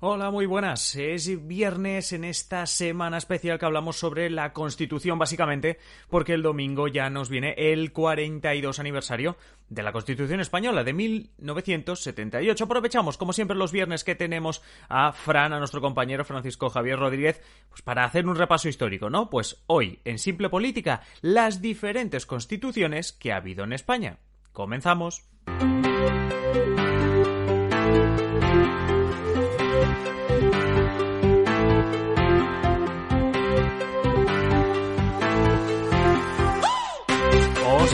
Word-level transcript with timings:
Hola, 0.00 0.30
muy 0.30 0.44
buenas. 0.44 0.94
Es 0.94 1.46
viernes 1.48 2.12
en 2.12 2.24
esta 2.24 2.66
semana 2.66 3.16
especial 3.16 3.58
que 3.58 3.64
hablamos 3.64 3.96
sobre 3.96 4.28
la 4.28 4.52
Constitución, 4.52 5.18
básicamente, 5.18 5.78
porque 6.10 6.34
el 6.34 6.42
domingo 6.42 6.86
ya 6.86 7.08
nos 7.08 7.30
viene 7.30 7.54
el 7.56 7.92
42 7.92 8.78
aniversario 8.78 9.38
de 9.70 9.82
la 9.82 9.92
Constitución 9.92 10.40
Española 10.40 10.84
de 10.84 10.92
1978. 10.92 12.64
Aprovechamos, 12.64 13.16
como 13.16 13.32
siempre, 13.32 13.56
los 13.56 13.72
viernes 13.72 14.04
que 14.04 14.14
tenemos 14.14 14.62
a 14.90 15.12
Fran, 15.12 15.54
a 15.54 15.58
nuestro 15.58 15.80
compañero 15.80 16.26
Francisco 16.26 16.68
Javier 16.68 16.98
Rodríguez, 16.98 17.40
pues 17.70 17.80
para 17.80 18.04
hacer 18.04 18.26
un 18.26 18.36
repaso 18.36 18.68
histórico, 18.68 19.08
¿no? 19.08 19.30
Pues 19.30 19.64
hoy, 19.66 20.00
en 20.04 20.18
Simple 20.18 20.50
Política, 20.50 21.00
las 21.22 21.62
diferentes 21.62 22.26
constituciones 22.26 23.14
que 23.14 23.32
ha 23.32 23.36
habido 23.36 23.64
en 23.64 23.72
España. 23.72 24.18
Comenzamos. 24.52 25.24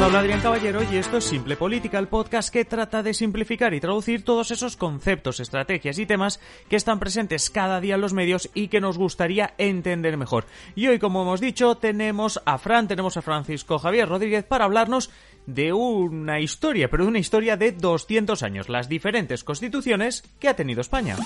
Habla 0.03 0.19
Adrián 0.19 0.41
Caballero 0.41 0.81
y 0.91 0.97
esto 0.97 1.19
es 1.19 1.25
Simple 1.25 1.57
Política, 1.57 1.97
el 1.99 2.09
podcast 2.09 2.53
que 2.53 2.65
trata 2.65 3.05
de 3.05 3.15
simplificar 3.15 3.73
y 3.73 3.81
traducir 3.81 4.25
todos 4.25 4.51
esos 4.51 4.77
conceptos, 4.77 5.39
estrategias 5.39 5.97
y 5.99 6.07
temas 6.07 6.41
que 6.69 6.75
están 6.75 6.99
presentes 6.99 7.51
cada 7.51 7.81
día 7.81 7.95
en 7.95 8.01
los 8.01 8.13
medios 8.13 8.51
y 8.53 8.67
que 8.67 8.81
nos 8.81 8.99
gustaría 8.99 9.55
entender 9.59 10.17
mejor. 10.17 10.47
Y 10.75 10.89
hoy, 10.89 10.99
como 10.99 11.23
hemos 11.23 11.41
dicho, 11.41 11.77
tenemos 11.77 12.43
a 12.47 12.59
Fran, 12.59 12.89
tenemos 12.89 13.17
a 13.17 13.23
Francisco 13.23 13.79
Javier 13.79 14.09
Rodríguez 14.09 14.45
para 14.45 14.65
hablarnos 14.65 15.11
de 15.47 15.73
una 15.73 16.41
historia, 16.41 16.91
pero 16.91 17.05
de 17.05 17.11
una 17.11 17.21
historia 17.21 17.57
de 17.57 17.71
200 17.71 18.43
años, 18.43 18.69
las 18.69 18.89
diferentes 18.89 19.45
constituciones 19.45 20.25
que 20.41 20.49
ha 20.49 20.57
tenido 20.57 20.81
España. 20.81 21.17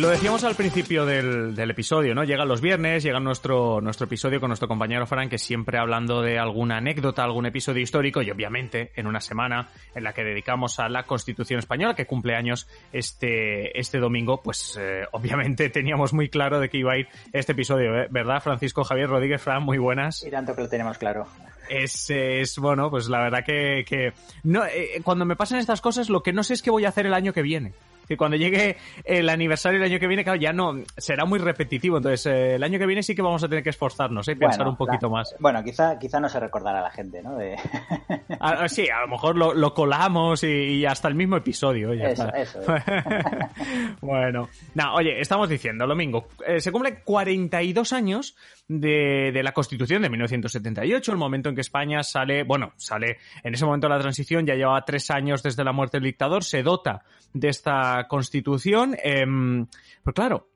Lo 0.00 0.08
decíamos 0.08 0.44
al 0.44 0.54
principio 0.54 1.04
del, 1.04 1.54
del, 1.54 1.70
episodio, 1.70 2.14
¿no? 2.14 2.24
Llegan 2.24 2.48
los 2.48 2.62
viernes, 2.62 3.02
llega 3.02 3.20
nuestro, 3.20 3.82
nuestro 3.82 4.06
episodio 4.06 4.40
con 4.40 4.48
nuestro 4.48 4.66
compañero 4.66 5.06
Fran, 5.06 5.28
que 5.28 5.36
siempre 5.36 5.78
hablando 5.78 6.22
de 6.22 6.38
alguna 6.38 6.78
anécdota, 6.78 7.22
algún 7.22 7.44
episodio 7.44 7.82
histórico, 7.82 8.22
y 8.22 8.30
obviamente 8.30 8.92
en 8.94 9.06
una 9.06 9.20
semana 9.20 9.68
en 9.94 10.04
la 10.04 10.14
que 10.14 10.24
dedicamos 10.24 10.80
a 10.80 10.88
la 10.88 11.02
Constitución 11.02 11.58
Española, 11.58 11.94
que 11.94 12.06
cumple 12.06 12.34
años 12.34 12.66
este, 12.92 13.78
este 13.78 13.98
domingo, 13.98 14.40
pues 14.42 14.78
eh, 14.80 15.02
obviamente 15.12 15.68
teníamos 15.70 16.14
muy 16.14 16.30
claro 16.30 16.60
de 16.60 16.70
que 16.70 16.78
iba 16.78 16.92
a 16.94 16.98
ir 16.98 17.08
este 17.34 17.52
episodio, 17.52 17.94
¿eh? 18.02 18.08
¿verdad? 18.10 18.42
Francisco 18.42 18.84
Javier 18.84 19.10
Rodríguez, 19.10 19.42
Fran, 19.42 19.62
muy 19.62 19.76
buenas. 19.76 20.24
Y 20.24 20.30
tanto 20.30 20.54
que 20.54 20.62
lo 20.62 20.68
tenemos 20.68 20.96
claro. 20.96 21.26
Es, 21.68 22.08
es 22.08 22.58
bueno, 22.58 22.88
pues 22.90 23.08
la 23.10 23.18
verdad 23.20 23.44
que, 23.44 23.84
que 23.86 24.14
no, 24.44 24.64
eh, 24.64 25.02
cuando 25.04 25.26
me 25.26 25.36
pasan 25.36 25.58
estas 25.58 25.82
cosas, 25.82 26.08
lo 26.08 26.22
que 26.22 26.32
no 26.32 26.42
sé 26.42 26.54
es 26.54 26.62
qué 26.62 26.70
voy 26.70 26.86
a 26.86 26.88
hacer 26.88 27.04
el 27.04 27.12
año 27.14 27.34
que 27.34 27.42
viene 27.42 27.74
que 28.10 28.16
cuando 28.16 28.36
llegue 28.36 28.76
el 29.04 29.28
aniversario 29.28 29.78
el 29.78 29.84
año 29.84 30.00
que 30.00 30.08
viene, 30.08 30.24
claro, 30.24 30.40
ya 30.40 30.52
no 30.52 30.82
será 30.96 31.24
muy 31.24 31.38
repetitivo. 31.38 31.98
Entonces, 31.98 32.26
eh, 32.26 32.56
el 32.56 32.62
año 32.64 32.76
que 32.76 32.86
viene 32.86 33.04
sí 33.04 33.14
que 33.14 33.22
vamos 33.22 33.44
a 33.44 33.48
tener 33.48 33.62
que 33.62 33.70
esforzarnos, 33.70 34.26
¿eh? 34.26 34.34
pensar 34.34 34.64
bueno, 34.64 34.72
un 34.72 34.76
poquito 34.76 35.06
la, 35.06 35.12
más. 35.12 35.36
Bueno, 35.38 35.62
quizá, 35.62 35.96
quizá 35.96 36.18
no 36.18 36.28
se 36.28 36.40
recordará 36.40 36.80
a 36.80 36.82
la 36.82 36.90
gente, 36.90 37.22
¿no? 37.22 37.36
De... 37.36 37.56
a, 38.40 38.68
sí, 38.68 38.88
a 38.90 39.02
lo 39.02 39.06
mejor 39.06 39.36
lo, 39.36 39.54
lo 39.54 39.72
colamos 39.74 40.42
y, 40.42 40.48
y, 40.48 40.86
hasta 40.86 41.06
el 41.06 41.14
mismo 41.14 41.36
episodio. 41.36 41.94
Ya 41.94 42.08
eso, 42.08 42.26
está. 42.26 42.40
eso. 42.40 42.60
bueno, 44.00 44.48
no, 44.74 44.94
oye, 44.94 45.20
estamos 45.20 45.48
diciendo, 45.48 45.86
domingo, 45.86 46.26
eh, 46.44 46.58
se 46.58 46.72
cumplen 46.72 47.02
42 47.04 47.92
años 47.92 48.34
de, 48.78 49.32
de, 49.32 49.42
la 49.42 49.52
Constitución 49.52 50.02
de 50.02 50.10
1978, 50.10 51.10
el 51.10 51.18
momento 51.18 51.48
en 51.48 51.56
que 51.56 51.60
España 51.60 52.02
sale, 52.04 52.44
bueno, 52.44 52.72
sale 52.76 53.18
en 53.42 53.54
ese 53.54 53.64
momento 53.64 53.88
la 53.88 53.98
transición, 53.98 54.46
ya 54.46 54.54
llevaba 54.54 54.84
tres 54.84 55.10
años 55.10 55.42
desde 55.42 55.64
la 55.64 55.72
muerte 55.72 55.96
del 55.96 56.04
dictador, 56.04 56.44
se 56.44 56.62
dota 56.62 57.02
de 57.32 57.48
esta 57.48 58.06
Constitución. 58.08 58.96
Eh, 59.02 59.26
pues 60.04 60.14
claro, 60.14 60.48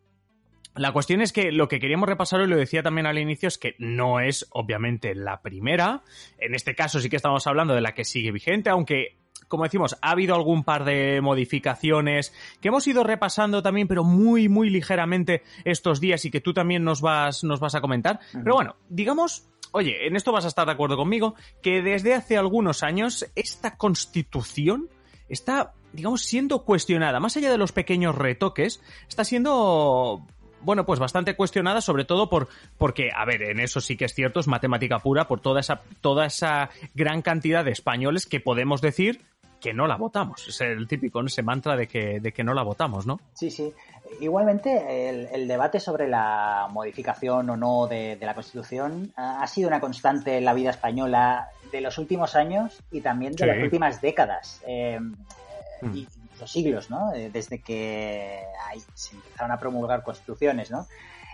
la 0.76 0.92
cuestión 0.92 1.20
es 1.20 1.32
que 1.32 1.52
lo 1.52 1.68
que 1.68 1.78
queríamos 1.78 2.08
repasar 2.08 2.40
hoy, 2.40 2.48
lo 2.48 2.56
decía 2.56 2.82
también 2.82 3.06
al 3.06 3.18
inicio, 3.18 3.48
es 3.48 3.58
que 3.58 3.74
no 3.78 4.20
es 4.20 4.46
obviamente 4.50 5.14
la 5.14 5.40
primera. 5.40 6.02
En 6.38 6.54
este 6.54 6.74
caso 6.74 7.00
sí 7.00 7.08
que 7.08 7.16
estamos 7.16 7.46
hablando 7.46 7.74
de 7.74 7.80
la 7.80 7.94
que 7.94 8.04
sigue 8.04 8.32
vigente, 8.32 8.70
aunque 8.70 9.16
como 9.48 9.64
decimos, 9.64 9.96
ha 10.00 10.10
habido 10.10 10.34
algún 10.34 10.64
par 10.64 10.84
de 10.84 11.20
modificaciones 11.20 12.32
que 12.60 12.68
hemos 12.68 12.86
ido 12.86 13.04
repasando 13.04 13.62
también, 13.62 13.88
pero 13.88 14.04
muy, 14.04 14.48
muy 14.48 14.70
ligeramente 14.70 15.42
estos 15.64 16.00
días 16.00 16.24
y 16.24 16.30
que 16.30 16.40
tú 16.40 16.52
también 16.52 16.84
nos 16.84 17.00
vas, 17.00 17.44
nos 17.44 17.60
vas 17.60 17.74
a 17.74 17.80
comentar. 17.80 18.20
Uh 18.32 18.38
-huh. 18.38 18.42
Pero 18.42 18.54
bueno, 18.54 18.76
digamos, 18.88 19.48
oye, 19.72 20.06
en 20.06 20.16
esto 20.16 20.32
vas 20.32 20.44
a 20.44 20.48
estar 20.48 20.66
de 20.66 20.72
acuerdo 20.72 20.96
conmigo, 20.96 21.34
que 21.62 21.82
desde 21.82 22.14
hace 22.14 22.36
algunos 22.36 22.82
años 22.82 23.26
esta 23.34 23.76
constitución 23.76 24.88
está, 25.28 25.72
digamos, 25.92 26.22
siendo 26.22 26.64
cuestionada. 26.64 27.20
Más 27.20 27.36
allá 27.36 27.50
de 27.50 27.58
los 27.58 27.72
pequeños 27.72 28.14
retoques, 28.14 28.80
está 29.08 29.24
siendo 29.24 30.26
bueno, 30.64 30.86
pues 30.86 30.98
bastante 30.98 31.36
cuestionada, 31.36 31.80
sobre 31.80 32.04
todo 32.04 32.28
por, 32.28 32.48
porque, 32.78 33.10
a 33.14 33.24
ver, 33.24 33.42
en 33.42 33.60
eso 33.60 33.80
sí 33.80 33.96
que 33.96 34.06
es 34.06 34.14
cierto, 34.14 34.40
es 34.40 34.48
matemática 34.48 34.98
pura, 34.98 35.28
por 35.28 35.40
toda 35.40 35.60
esa, 35.60 35.82
toda 36.00 36.26
esa 36.26 36.70
gran 36.94 37.22
cantidad 37.22 37.64
de 37.64 37.72
españoles 37.72 38.26
que 38.26 38.40
podemos 38.40 38.80
decir 38.80 39.22
que 39.64 39.72
no 39.72 39.86
la 39.86 39.96
votamos. 39.96 40.46
Es 40.46 40.60
el 40.60 40.86
típico, 40.86 41.22
ese 41.24 41.42
mantra 41.42 41.74
de 41.74 41.88
que, 41.88 42.20
de 42.20 42.32
que 42.32 42.44
no 42.44 42.52
la 42.52 42.62
votamos, 42.62 43.06
¿no? 43.06 43.18
Sí, 43.32 43.50
sí. 43.50 43.72
Igualmente, 44.20 45.08
el, 45.08 45.26
el 45.32 45.48
debate 45.48 45.80
sobre 45.80 46.06
la 46.06 46.68
modificación 46.70 47.48
o 47.48 47.56
no 47.56 47.86
de, 47.86 48.16
de, 48.16 48.26
la 48.26 48.34
Constitución 48.34 49.14
ha 49.16 49.46
sido 49.46 49.68
una 49.68 49.80
constante 49.80 50.36
en 50.36 50.44
la 50.44 50.52
vida 50.52 50.68
española 50.68 51.48
de 51.72 51.80
los 51.80 51.96
últimos 51.96 52.34
años 52.36 52.82
y 52.90 53.00
también 53.00 53.32
de 53.32 53.38
sí. 53.38 53.46
las 53.46 53.56
últimas 53.56 54.02
décadas. 54.02 54.60
Eh, 54.66 55.00
mm. 55.00 55.96
y, 55.96 56.06
los 56.38 56.50
siglos, 56.50 56.90
¿no? 56.90 57.12
Desde 57.12 57.62
que 57.62 58.42
ahí 58.68 58.82
se 58.92 59.14
empezaron 59.14 59.52
a 59.52 59.58
promulgar 59.58 60.02
constituciones, 60.02 60.70
¿no? 60.70 60.86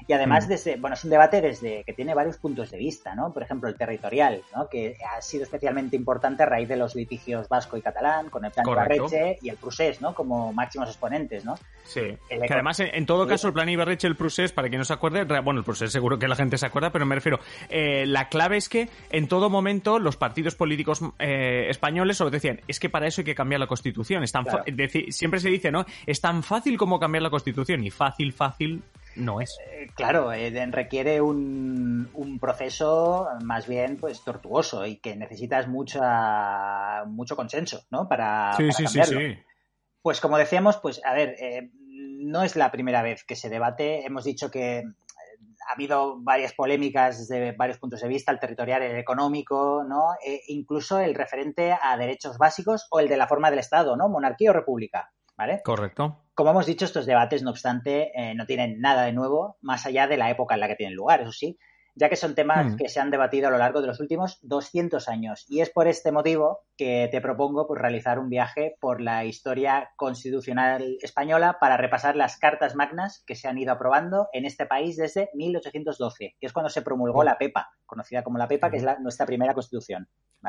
Y 0.06 0.12
además, 0.12 0.48
desde, 0.48 0.76
bueno, 0.76 0.94
es 0.94 1.04
un 1.04 1.10
debate 1.10 1.40
desde 1.40 1.84
que 1.84 1.92
tiene 1.92 2.14
varios 2.14 2.38
puntos 2.38 2.70
de 2.70 2.78
vista, 2.78 3.14
¿no? 3.14 3.32
Por 3.32 3.42
ejemplo, 3.42 3.68
el 3.68 3.76
territorial, 3.76 4.42
¿no? 4.54 4.68
Que 4.68 4.96
ha 5.16 5.20
sido 5.20 5.44
especialmente 5.44 5.96
importante 5.96 6.42
a 6.42 6.46
raíz 6.46 6.68
de 6.68 6.76
los 6.76 6.94
litigios 6.94 7.48
vasco 7.48 7.76
y 7.76 7.82
catalán, 7.82 8.30
con 8.30 8.44
el 8.44 8.50
plan 8.50 8.66
Ibarreche 8.68 9.38
y 9.42 9.48
el 9.48 9.56
Prusés, 9.56 10.00
¿no? 10.00 10.14
Como 10.14 10.52
máximos 10.52 10.88
exponentes, 10.88 11.44
¿no? 11.44 11.56
Sí. 11.84 12.16
El 12.28 12.42
que 12.42 12.54
además, 12.54 12.80
en, 12.80 12.94
en 12.94 13.06
todo 13.06 13.26
caso, 13.26 13.48
el 13.48 13.54
plan 13.54 13.68
Ibarreche 13.68 14.06
y 14.06 14.10
el 14.10 14.16
Prusés, 14.16 14.52
para 14.52 14.68
quien 14.68 14.78
no 14.78 14.84
se 14.84 14.92
acuerde, 14.92 15.24
bueno, 15.40 15.60
el 15.60 15.64
Prusés 15.64 15.92
seguro 15.92 16.18
que 16.18 16.28
la 16.28 16.36
gente 16.36 16.58
se 16.58 16.66
acuerda, 16.66 16.90
pero 16.90 17.06
me 17.06 17.14
refiero, 17.14 17.40
eh, 17.68 18.06
la 18.06 18.28
clave 18.28 18.56
es 18.56 18.68
que 18.68 18.88
en 19.10 19.28
todo 19.28 19.50
momento 19.50 19.98
los 19.98 20.16
partidos 20.16 20.54
políticos 20.54 21.00
eh, 21.18 21.66
españoles 21.68 22.16
solo 22.16 22.30
decían, 22.30 22.60
es 22.68 22.80
que 22.80 22.88
para 22.88 23.06
eso 23.06 23.20
hay 23.20 23.24
que 23.24 23.34
cambiar 23.34 23.60
la 23.60 23.66
Constitución. 23.66 24.22
Es 24.22 24.32
tan 24.32 24.44
claro. 24.44 24.64
siempre 25.08 25.40
se 25.40 25.48
dice, 25.48 25.70
¿no? 25.70 25.84
Es 26.06 26.20
tan 26.20 26.42
fácil 26.42 26.76
como 26.76 26.98
cambiar 26.98 27.22
la 27.22 27.30
Constitución 27.30 27.84
y 27.84 27.90
fácil, 27.90 28.32
fácil 28.32 28.82
no 29.16 29.40
es. 29.40 29.56
Eh, 29.70 29.88
claro, 29.94 30.32
eh, 30.32 30.50
requiere 30.70 31.20
un, 31.20 32.10
un, 32.14 32.38
proceso 32.38 33.28
más 33.42 33.66
bien 33.66 33.96
pues 33.96 34.22
tortuoso 34.22 34.86
y 34.86 34.96
que 34.96 35.16
necesitas 35.16 35.68
mucha, 35.68 37.04
mucho 37.06 37.36
consenso, 37.36 37.82
¿no? 37.90 38.08
Para, 38.08 38.52
sí, 38.56 38.62
para 38.64 38.72
sí, 38.72 38.84
cambiarlo. 38.84 39.20
sí, 39.20 39.34
sí. 39.34 39.38
Pues 40.02 40.20
como 40.20 40.38
decíamos, 40.38 40.78
pues 40.78 41.00
a 41.04 41.12
ver, 41.12 41.36
eh, 41.38 41.70
no 42.20 42.42
es 42.42 42.56
la 42.56 42.70
primera 42.70 43.02
vez 43.02 43.24
que 43.24 43.36
se 43.36 43.48
debate. 43.48 44.04
Hemos 44.06 44.24
dicho 44.24 44.50
que 44.50 44.78
eh, 44.78 44.84
ha 45.68 45.72
habido 45.72 46.20
varias 46.20 46.52
polémicas 46.54 47.18
desde 47.18 47.52
varios 47.52 47.78
puntos 47.78 48.00
de 48.00 48.08
vista, 48.08 48.32
el 48.32 48.40
territorial, 48.40 48.82
el 48.82 48.96
económico, 48.96 49.84
¿no? 49.86 50.14
E 50.24 50.42
incluso 50.48 50.98
el 50.98 51.14
referente 51.14 51.76
a 51.80 51.96
derechos 51.96 52.38
básicos 52.38 52.86
o 52.90 53.00
el 53.00 53.08
de 53.08 53.16
la 53.16 53.26
forma 53.26 53.50
del 53.50 53.58
Estado, 53.58 53.96
¿no? 53.96 54.08
Monarquía 54.08 54.50
o 54.50 54.54
república. 54.54 55.12
¿Vale? 55.36 55.62
Correcto. 55.64 56.18
Como 56.40 56.52
hemos 56.52 56.64
dicho, 56.64 56.86
estos 56.86 57.04
debates, 57.04 57.42
no 57.42 57.50
obstante, 57.50 58.12
eh, 58.18 58.34
no 58.34 58.46
tienen 58.46 58.80
nada 58.80 59.02
de 59.02 59.12
nuevo, 59.12 59.58
más 59.60 59.84
allá 59.84 60.06
de 60.06 60.16
la 60.16 60.30
época 60.30 60.54
en 60.54 60.60
la 60.60 60.68
que 60.68 60.74
tienen 60.74 60.96
lugar, 60.96 61.20
eso 61.20 61.32
sí. 61.32 61.58
Ya 61.94 62.08
que 62.08 62.16
son 62.16 62.34
temas 62.34 62.72
hmm. 62.72 62.76
que 62.76 62.88
se 62.88 63.00
han 63.00 63.10
debatido 63.10 63.48
a 63.48 63.50
lo 63.50 63.58
largo 63.58 63.80
de 63.80 63.86
los 63.86 64.00
últimos 64.00 64.38
200 64.42 65.08
años. 65.08 65.44
Y 65.48 65.60
es 65.60 65.70
por 65.70 65.88
este 65.88 66.12
motivo 66.12 66.60
que 66.76 67.08
te 67.10 67.20
propongo 67.20 67.66
pues, 67.66 67.80
realizar 67.80 68.18
un 68.18 68.28
viaje 68.28 68.76
por 68.80 69.00
la 69.00 69.24
historia 69.24 69.90
constitucional 69.96 70.96
española 71.02 71.58
para 71.60 71.76
repasar 71.76 72.16
las 72.16 72.38
cartas 72.38 72.74
magnas 72.74 73.22
que 73.26 73.34
se 73.34 73.48
han 73.48 73.58
ido 73.58 73.72
aprobando 73.72 74.28
en 74.32 74.44
este 74.44 74.66
país 74.66 74.96
desde 74.96 75.30
1812, 75.34 76.36
que 76.40 76.46
es 76.46 76.52
cuando 76.52 76.70
se 76.70 76.82
promulgó 76.82 77.24
la 77.24 77.38
PEPA, 77.38 77.70
conocida 77.86 78.22
como 78.22 78.38
la 78.38 78.48
PEPA, 78.48 78.70
que 78.70 78.78
es 78.78 78.86
nuestra 79.00 79.26
primera 79.26 79.54
constitución. 79.54 80.08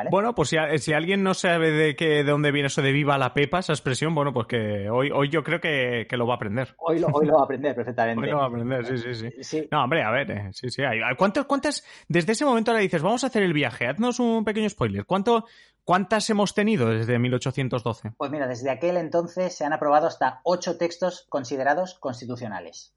Bueno, 0.09 0.33
pues 0.33 0.49
si, 0.49 0.93
alguien 0.93 1.21
no 1.21 1.33
sabe 1.33 1.71
de, 1.71 1.95
qué, 1.97 2.23
de 2.23 2.23
dónde 2.23 2.51
viene 2.51 2.67
eso 2.67 2.81
de 2.81 2.93
viva 2.93 3.17
la 3.17 3.33
pepa, 3.33 3.59
esa 3.59 3.73
expresión, 3.73 4.15
bueno, 4.15 4.31
pues 4.31 4.47
que 4.47 4.89
hoy, 4.89 5.11
hoy 5.11 5.29
yo 5.29 5.43
creo 5.43 5.59
que, 5.59 6.07
lo 6.11 6.25
va 6.25 6.35
a 6.35 6.37
aprender. 6.37 6.73
Hoy 6.77 6.99
lo, 6.99 7.07
hoy 7.07 7.25
lo 7.25 7.33
va 7.33 7.41
a 7.41 7.43
aprender 7.43 7.75
perfectamente. 7.75 8.21
hoy 8.21 8.31
lo 8.31 8.37
va 8.37 8.45
a 8.45 8.47
aprender, 8.47 8.85
sí, 8.85 9.13
sí, 9.13 9.31
sí. 9.41 9.67
No, 9.69 9.83
hombre, 9.83 10.01
a 10.03 10.11
ver, 10.11 10.31
eh, 10.31 10.49
sí, 10.53 10.69
sí. 10.69 10.83
Hay, 10.83 11.15
¿cuántas, 11.31 11.45
¿Cuántas, 11.47 11.83
desde 12.07 12.33
ese 12.33 12.45
momento 12.45 12.71
ahora 12.71 12.81
dices, 12.81 13.01
vamos 13.01 13.23
a 13.23 13.27
hacer 13.27 13.43
el 13.43 13.53
viaje, 13.53 13.87
haznos 13.87 14.19
un 14.19 14.43
pequeño 14.43 14.69
spoiler. 14.69 15.05
¿Cuánto, 15.05 15.45
¿Cuántas 15.83 16.29
hemos 16.29 16.53
tenido 16.53 16.89
desde 16.89 17.17
1812? 17.17 18.13
Pues 18.17 18.31
mira, 18.31 18.47
desde 18.47 18.69
aquel 18.69 18.97
entonces 18.97 19.55
se 19.55 19.65
han 19.65 19.73
aprobado 19.73 20.07
hasta 20.07 20.41
ocho 20.43 20.77
textos 20.77 21.25
considerados 21.29 21.95
constitucionales. 21.95 22.93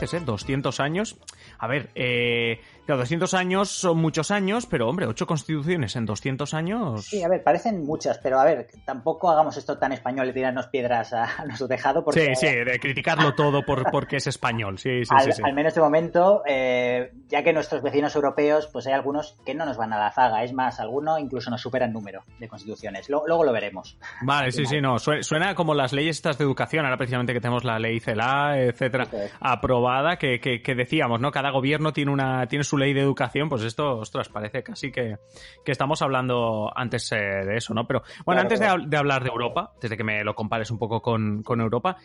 Dices, 0.00 0.20
¿eh? 0.20 0.24
200 0.24 0.80
años. 0.80 1.16
A 1.58 1.66
ver, 1.66 1.90
eh, 1.94 2.60
200 2.96 3.34
años 3.34 3.68
son 3.70 3.98
muchos 3.98 4.30
años, 4.30 4.66
pero 4.66 4.88
hombre, 4.88 5.06
ocho 5.06 5.26
constituciones 5.26 5.96
en 5.96 6.06
200 6.06 6.54
años. 6.54 7.04
Sí, 7.04 7.22
a 7.22 7.28
ver, 7.28 7.42
parecen 7.42 7.84
muchas, 7.84 8.18
pero 8.18 8.40
a 8.40 8.44
ver, 8.44 8.66
tampoco 8.84 9.30
hagamos 9.30 9.56
esto 9.56 9.78
tan 9.78 9.92
español 9.92 10.28
y 10.28 10.32
tirarnos 10.32 10.66
piedras 10.68 11.12
a, 11.12 11.44
nuestro 11.46 11.68
tejado. 11.68 12.04
Porque, 12.04 12.34
sí, 12.34 12.46
sí, 12.46 12.54
de 12.54 12.78
criticarlo 12.78 13.34
todo 13.34 13.62
por, 13.64 13.90
porque 13.90 14.16
es 14.16 14.26
español. 14.26 14.78
Sí, 14.78 15.04
sí, 15.04 15.14
al, 15.16 15.32
sí, 15.32 15.42
al 15.44 15.54
menos 15.54 15.74
de 15.74 15.80
momento, 15.80 16.42
eh, 16.46 17.12
ya 17.28 17.42
que 17.42 17.52
nuestros 17.52 17.82
vecinos 17.82 18.14
europeos, 18.14 18.68
pues 18.72 18.86
hay 18.86 18.92
algunos 18.92 19.36
que 19.44 19.54
no 19.54 19.64
nos 19.64 19.76
van 19.76 19.92
a 19.92 19.98
la 19.98 20.10
zaga. 20.12 20.42
Es 20.42 20.52
más, 20.52 20.80
algunos 20.80 21.20
incluso 21.20 21.50
nos 21.50 21.60
superan 21.60 21.92
número 21.92 22.24
de 22.38 22.48
constituciones. 22.48 23.08
luego 23.08 23.44
lo 23.44 23.52
veremos. 23.52 23.96
Vale, 24.22 24.52
sí, 24.52 24.66
sí, 24.66 24.80
no. 24.80 24.98
Suena 24.98 25.54
como 25.54 25.74
las 25.74 25.92
leyes 25.92 26.16
estas 26.16 26.38
de 26.38 26.44
educación, 26.44 26.84
ahora 26.84 26.96
precisamente 26.96 27.32
que 27.32 27.40
tenemos 27.40 27.64
la 27.64 27.78
ley 27.78 28.00
CELA, 28.00 28.60
etcétera 28.60 29.06
aprobada 29.40 29.89
que, 30.18 30.40
que, 30.40 30.74
decíamos, 30.74 31.20
¿no? 31.20 31.30
Cada 31.30 31.50
gobierno 31.50 31.92
tiene 31.92 32.10
una 32.10 32.46
tiene 32.46 32.64
su 32.64 32.76
ley 32.76 32.92
de 32.92 33.00
educación, 33.00 33.48
pues 33.48 33.62
esto, 33.62 33.98
ostras, 33.98 34.28
parece 34.28 34.62
casi 34.62 34.90
que, 34.90 35.16
que 35.64 35.72
estamos 35.72 36.02
hablando 36.02 36.70
antes 36.74 37.10
eh, 37.12 37.16
de 37.16 37.56
eso, 37.56 37.74
¿no? 37.74 37.86
Pero 37.86 38.02
bueno, 38.24 38.40
antes 38.40 38.60
de, 38.60 38.66
hablar 38.66 39.22
de 39.22 39.30
Europa, 39.30 39.72
desde 39.80 39.96
que 39.96 40.04
me 40.04 40.24
lo 40.24 40.34
compares 40.34 40.70
un 40.70 40.78
poco 40.78 41.00
con, 41.00 41.42
con 41.42 41.60
Europa, 41.60 41.96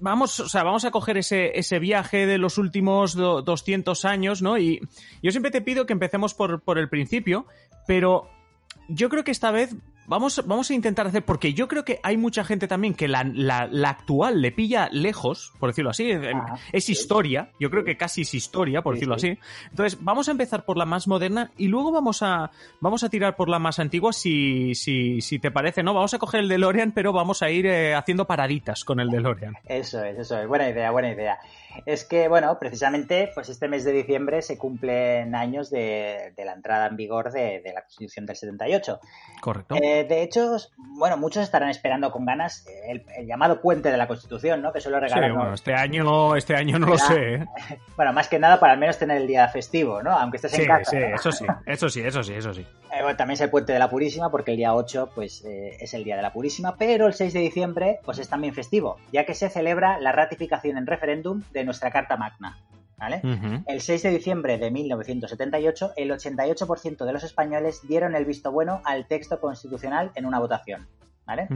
vamos, 0.00 0.40
o 0.40 0.48
sea, 0.48 0.62
vamos 0.62 0.84
a 0.84 0.90
coger 0.90 1.18
ese, 1.18 1.58
ese 1.58 1.78
viaje 1.78 2.26
de 2.26 2.38
los 2.38 2.58
últimos 2.58 3.14
200 3.14 4.04
años, 4.04 4.42
¿no? 4.42 4.58
Y 4.58 4.80
yo 5.22 5.30
siempre 5.30 5.50
te 5.50 5.60
pido 5.60 5.86
que 5.86 5.92
empecemos 5.92 6.34
por, 6.34 6.62
por 6.62 6.78
el 6.78 6.88
principio, 6.88 7.46
pero 7.86 8.28
yo 8.88 9.08
creo 9.08 9.24
que 9.24 9.30
esta 9.30 9.50
vez 9.50 9.74
vamos, 10.08 10.42
vamos 10.46 10.70
a 10.70 10.74
intentar 10.74 11.06
hacer, 11.06 11.24
porque 11.24 11.54
yo 11.54 11.68
creo 11.68 11.84
que 11.84 12.00
hay 12.02 12.16
mucha 12.16 12.42
gente 12.42 12.66
también 12.66 12.94
que 12.94 13.06
la, 13.06 13.22
la, 13.24 13.88
actual 13.88 14.40
le 14.42 14.50
pilla 14.50 14.88
lejos, 14.90 15.52
por 15.60 15.70
decirlo 15.70 15.90
así, 15.90 16.10
es 16.72 16.88
historia, 16.88 17.50
yo 17.60 17.70
creo 17.70 17.84
que 17.84 17.96
casi 17.96 18.22
es 18.22 18.34
historia, 18.34 18.82
por 18.82 18.94
decirlo 18.94 19.14
así. 19.14 19.38
Entonces, 19.70 19.98
vamos 20.02 20.28
a 20.28 20.32
empezar 20.32 20.64
por 20.64 20.76
la 20.76 20.86
más 20.86 21.06
moderna 21.06 21.52
y 21.56 21.68
luego 21.68 21.92
vamos 21.92 22.22
a, 22.22 22.50
vamos 22.80 23.04
a 23.04 23.08
tirar 23.08 23.36
por 23.36 23.48
la 23.48 23.58
más 23.58 23.78
antigua 23.78 24.12
si, 24.12 24.74
si, 24.74 25.20
si 25.20 25.38
te 25.38 25.50
parece, 25.50 25.82
¿no? 25.82 25.94
Vamos 25.94 26.14
a 26.14 26.18
coger 26.18 26.40
el 26.40 26.48
DeLorean, 26.48 26.92
pero 26.92 27.12
vamos 27.12 27.42
a 27.42 27.50
ir 27.50 27.66
eh, 27.66 27.94
haciendo 27.94 28.26
paraditas 28.26 28.84
con 28.84 29.00
el 29.00 29.10
DeLorean. 29.10 29.54
Eso 29.64 30.02
es, 30.02 30.18
eso 30.18 30.38
es, 30.38 30.48
buena 30.48 30.68
idea, 30.68 30.90
buena 30.90 31.12
idea 31.12 31.38
es 31.86 32.04
que, 32.04 32.28
bueno, 32.28 32.58
precisamente, 32.58 33.30
pues 33.34 33.48
este 33.48 33.68
mes 33.68 33.84
de 33.84 33.92
diciembre 33.92 34.42
se 34.42 34.58
cumplen 34.58 35.34
años 35.34 35.70
de, 35.70 36.32
la 36.36 36.52
entrada 36.52 36.86
en 36.86 36.96
vigor 36.96 37.32
de, 37.32 37.62
la 37.74 37.82
Constitución 37.82 38.26
del 38.26 38.36
78. 38.36 39.00
Correcto. 39.40 39.74
Eh, 39.76 40.04
de 40.04 40.22
hecho, 40.22 40.56
bueno, 40.76 41.16
muchos 41.16 41.42
estarán 41.42 41.68
esperando 41.68 42.10
con 42.10 42.24
ganas 42.24 42.66
el, 42.86 43.04
llamado 43.26 43.60
puente 43.60 43.90
de 43.90 43.96
la 43.96 44.06
Constitución, 44.06 44.62
¿no? 44.62 44.72
Que 44.72 44.80
suelo 44.80 45.00
regalar. 45.00 45.30
Sí, 45.30 45.36
bueno, 45.36 45.54
este 45.54 45.74
año, 45.74 46.36
este 46.36 46.54
año 46.54 46.78
no 46.78 46.86
lo 46.88 46.98
sé. 46.98 47.34
¿eh? 47.34 47.46
Bueno, 47.96 48.12
más 48.12 48.28
que 48.28 48.38
nada 48.38 48.60
para 48.60 48.74
al 48.74 48.78
menos 48.78 48.96
tener 48.96 49.16
el 49.16 49.26
día 49.26 49.48
festivo, 49.48 50.02
¿no? 50.02 50.12
Aunque 50.12 50.36
estés 50.36 50.56
en 50.58 50.66
casa. 50.66 50.90
Sí, 50.90 50.96
eso 50.96 51.32
sí, 51.32 51.44
eso 51.66 51.88
sí, 51.88 52.00
eso 52.00 52.22
sí, 52.22 52.34
eso 52.34 52.54
sí. 52.54 52.66
Eh, 52.90 53.02
bueno, 53.02 53.18
también 53.18 53.34
es 53.34 53.42
el 53.42 53.50
puente 53.50 53.74
de 53.74 53.78
la 53.78 53.90
Purísima, 53.90 54.30
porque 54.30 54.52
el 54.52 54.56
día 54.56 54.74
8, 54.74 55.10
pues, 55.14 55.44
es 55.44 55.92
el 55.92 56.04
día 56.04 56.16
de 56.16 56.22
la 56.22 56.32
Purísima, 56.32 56.74
pero 56.78 57.06
el 57.06 57.12
6 57.12 57.34
de 57.34 57.40
diciembre, 57.40 58.00
pues 58.02 58.18
es 58.18 58.30
también 58.30 58.54
festivo, 58.54 58.96
ya 59.12 59.26
que 59.26 59.34
se 59.34 59.50
celebra 59.50 60.00
la 60.00 60.10
ratificación 60.10 60.78
en 60.78 60.86
referéndum 60.86 61.42
de 61.52 61.64
nuestra 61.68 61.90
Carta 61.90 62.16
Magna. 62.16 62.58
¿Vale? 62.98 63.22
El 63.68 63.80
6 63.80 64.02
de 64.02 64.10
diciembre 64.10 64.58
de 64.58 64.72
1978, 64.72 65.92
el 65.96 66.10
88% 66.10 67.04
de 67.04 67.12
los 67.12 67.22
españoles 67.22 67.86
dieron 67.86 68.16
el 68.16 68.24
visto 68.24 68.50
bueno 68.50 68.80
al 68.84 69.06
texto 69.06 69.38
constitucional 69.40 70.10
en 70.16 70.26
una 70.26 70.40
votación. 70.40 70.88
¿Vale? 71.24 71.46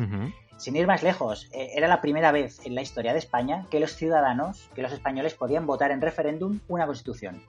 Sin 0.57 0.77
ir 0.77 0.87
más 0.87 1.03
lejos, 1.03 1.49
eh, 1.53 1.71
era 1.75 1.89
la 1.89 2.01
primera 2.01 2.31
vez 2.31 2.65
en 2.65 2.77
la 2.77 2.83
historia 2.83 3.13
de 3.13 3.19
España 3.19 3.67
que 3.71 3.81
los 3.81 3.97
ciudadanos, 3.97 4.71
que 4.75 4.83
los 4.83 4.93
españoles 4.93 5.35
podían 5.35 5.67
votar 5.67 5.91
en 5.91 6.01
referéndum 6.01 6.61
una 6.69 6.87
constitución. 6.87 7.43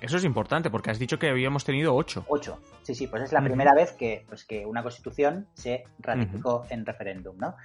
Eso 0.00 0.18
es 0.18 0.24
importante 0.24 0.68
porque 0.68 0.90
has 0.90 0.98
dicho 0.98 1.18
que 1.18 1.30
habíamos 1.30 1.64
tenido 1.64 1.94
ocho. 1.94 2.26
Ocho, 2.28 2.60
sí, 2.82 2.94
sí, 2.94 3.06
pues 3.06 3.22
es 3.22 3.32
la 3.32 3.42
primera 3.42 3.74
vez 3.74 3.92
que, 3.92 4.26
pues, 4.28 4.44
que 4.44 4.66
una 4.66 4.82
constitución 4.82 5.46
se 5.54 5.84
ratificó 5.98 6.66
en 6.68 6.84
referéndum, 6.84 7.38
¿no? 7.38 7.56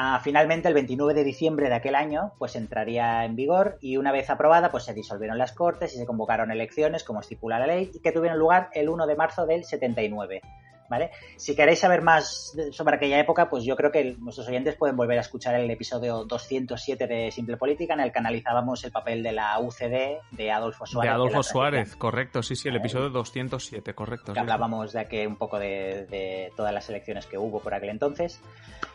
Ah, 0.00 0.20
finalmente, 0.22 0.68
el 0.68 0.74
29 0.74 1.12
de 1.12 1.24
diciembre 1.24 1.68
de 1.68 1.74
aquel 1.74 1.96
año, 1.96 2.32
pues 2.38 2.54
entraría 2.54 3.24
en 3.24 3.34
vigor 3.34 3.78
y 3.80 3.96
una 3.96 4.12
vez 4.12 4.30
aprobada, 4.30 4.70
pues 4.70 4.84
se 4.84 4.94
disolvieron 4.94 5.38
las 5.38 5.50
Cortes 5.50 5.92
y 5.92 5.98
se 5.98 6.06
convocaron 6.06 6.52
elecciones, 6.52 7.02
como 7.02 7.18
estipula 7.18 7.58
la 7.58 7.66
ley, 7.66 7.90
y 7.92 7.98
que 7.98 8.12
tuvieron 8.12 8.38
lugar 8.38 8.70
el 8.74 8.90
1 8.90 9.08
de 9.08 9.16
marzo 9.16 9.44
del 9.44 9.64
79. 9.64 10.40
¿Vale? 10.88 11.10
Si 11.36 11.54
queréis 11.54 11.80
saber 11.80 12.02
más 12.02 12.56
sobre 12.72 12.96
aquella 12.96 13.18
época, 13.18 13.48
pues 13.48 13.64
yo 13.64 13.76
creo 13.76 13.90
que 13.90 14.16
nuestros 14.18 14.48
oyentes 14.48 14.76
pueden 14.76 14.96
volver 14.96 15.18
a 15.18 15.22
escuchar 15.22 15.54
el 15.54 15.70
episodio 15.70 16.24
207 16.24 17.06
de 17.06 17.30
Simple 17.30 17.56
Política, 17.56 17.94
en 17.94 18.00
el 18.00 18.12
que 18.12 18.18
analizábamos 18.18 18.84
el 18.84 18.92
papel 18.92 19.22
de 19.22 19.32
la 19.32 19.58
UCD 19.58 20.18
de 20.30 20.50
Adolfo 20.50 20.86
Suárez. 20.86 21.10
De 21.10 21.14
Adolfo 21.14 21.42
Suárez, 21.42 21.96
correcto, 21.96 22.42
sí, 22.42 22.56
sí, 22.56 22.68
el 22.68 22.76
episodio 22.76 23.10
207, 23.10 23.94
correcto. 23.94 24.32
Que 24.32 24.40
hablábamos 24.40 24.92
de 24.92 25.06
que 25.06 25.26
un 25.26 25.36
poco 25.36 25.58
de, 25.58 26.52
todas 26.56 26.72
las 26.72 26.88
elecciones 26.88 27.26
que 27.26 27.38
hubo 27.38 27.60
por 27.60 27.74
aquel 27.74 27.90
entonces. 27.90 28.40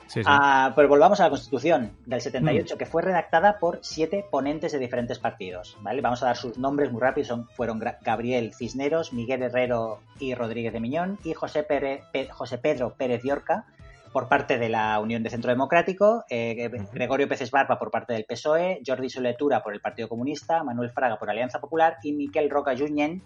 Sí, 0.07 0.21
ah, 0.25 0.73
pero 0.75 0.89
volvamos 0.89 1.19
a 1.21 1.23
la 1.23 1.29
Constitución 1.29 1.95
del 2.05 2.21
78, 2.21 2.75
mm. 2.75 2.77
que 2.77 2.85
fue 2.85 3.01
redactada 3.01 3.57
por 3.57 3.79
siete 3.81 4.25
ponentes 4.29 4.71
de 4.71 4.79
diferentes 4.79 5.17
partidos. 5.17 5.77
¿vale? 5.81 6.01
Vamos 6.01 6.21
a 6.21 6.27
dar 6.27 6.35
sus 6.35 6.57
nombres 6.57 6.91
muy 6.91 7.01
rápido. 7.01 7.25
Son, 7.25 7.47
fueron 7.47 7.81
Gabriel 8.01 8.53
Cisneros, 8.53 9.13
Miguel 9.13 9.43
Herrero 9.43 9.99
y 10.19 10.35
Rodríguez 10.35 10.73
de 10.73 10.79
Miñón 10.79 11.17
y 11.23 11.33
José 11.33 11.63
Pérez 11.63 11.82
José 12.31 12.57
Pedro 12.57 12.95
Pérez 12.95 13.23
Yorca 13.23 13.65
por 14.13 14.29
parte 14.29 14.59
de 14.59 14.69
la 14.69 14.99
Unión 14.99 15.23
de 15.23 15.31
Centro 15.31 15.49
Democrático, 15.49 16.23
eh, 16.29 16.69
Gregorio 16.93 17.27
Peces 17.27 17.49
Barba 17.49 17.79
por 17.79 17.89
parte 17.89 18.13
del 18.13 18.25
PSOE, 18.25 18.81
Jordi 18.85 19.09
Soletura 19.09 19.63
por 19.63 19.73
el 19.73 19.81
Partido 19.81 20.07
Comunista, 20.07 20.63
Manuel 20.63 20.91
Fraga 20.91 21.17
por 21.17 21.29
Alianza 21.29 21.59
Popular 21.59 21.97
y 22.03 22.13
Miquel 22.13 22.49
Roca 22.49 22.77
Junyent 22.77 23.23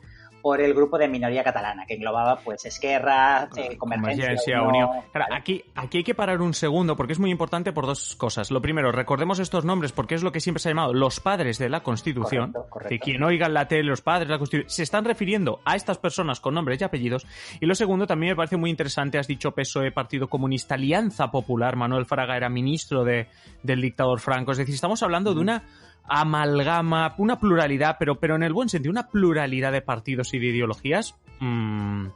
por 0.48 0.62
el 0.62 0.74
grupo 0.74 0.98
de 0.98 1.10
minoría 1.10 1.44
catalana, 1.44 1.86
que 1.86 1.96
englobaba 1.96 2.40
pues 2.40 2.64
Esquerra, 2.64 3.50
eh, 3.58 3.78
Convergencia, 3.78 4.62
Unión. 4.62 4.88
aquí, 5.30 5.62
aquí 5.76 5.98
hay 5.98 6.04
que 6.06 6.16
parar 6.16 6.42
un 6.42 6.54
segundo 6.54 6.96
porque 6.96 7.12
es 7.12 7.20
muy 7.20 7.32
importante 7.32 7.74
por 7.74 7.86
dos 7.86 8.16
cosas. 8.16 8.50
Lo 8.50 8.62
primero, 8.62 8.94
recordemos 8.94 9.40
estos 9.40 9.66
nombres 9.66 9.92
porque 9.92 10.16
es 10.16 10.24
lo 10.24 10.32
que 10.32 10.40
siempre 10.40 10.62
se 10.62 10.70
ha 10.70 10.72
llamado 10.72 10.94
los 10.94 11.20
padres 11.20 11.58
de 11.58 11.68
la 11.68 11.84
Constitución. 11.84 12.54
Que 12.88 12.98
quien 12.98 13.24
oiga 13.24 13.48
en 13.48 13.56
la 13.56 13.68
tele 13.68 13.90
los 13.90 14.00
padres 14.00 14.30
de 14.30 14.36
la 14.36 14.38
Constitución 14.38 14.70
se 14.70 14.84
están 14.84 15.04
refiriendo 15.04 15.60
a 15.66 15.76
estas 15.76 15.98
personas 15.98 16.40
con 16.40 16.54
nombres 16.54 16.80
y 16.80 16.86
apellidos. 16.86 17.28
Y 17.60 17.66
lo 17.66 17.76
segundo, 17.76 18.08
también 18.08 18.32
me 18.32 18.38
parece 18.38 18.56
muy 18.56 18.70
interesante, 18.70 19.18
has 19.18 19.28
dicho 19.28 19.52
PSOE, 19.52 19.92
Partido 19.92 20.30
Comunista, 20.30 20.76
Alianza 20.76 21.30
Popular, 21.30 21.76
Manuel 21.76 22.06
Fraga 22.06 22.38
era 22.38 22.48
ministro 22.48 23.04
de, 23.04 23.28
del 23.64 23.82
dictador 23.82 24.22
Franco. 24.22 24.54
Es 24.54 24.60
decir, 24.60 24.76
estamos 24.76 25.04
hablando 25.04 25.34
de 25.34 25.42
una 25.42 25.64
amalgama, 26.08 27.14
una 27.18 27.40
pluralidad, 27.40 27.98
pero, 28.00 28.20
pero 28.20 28.36
en 28.36 28.44
el 28.44 28.54
buen 28.54 28.70
sentido, 28.70 28.92
una 28.92 29.08
pluralidad 29.08 29.72
de 29.72 29.82
partidos 29.82 30.34
y 30.34 30.40
de 30.40 30.48
ideologías 30.48 31.16
mmm, 31.40 32.08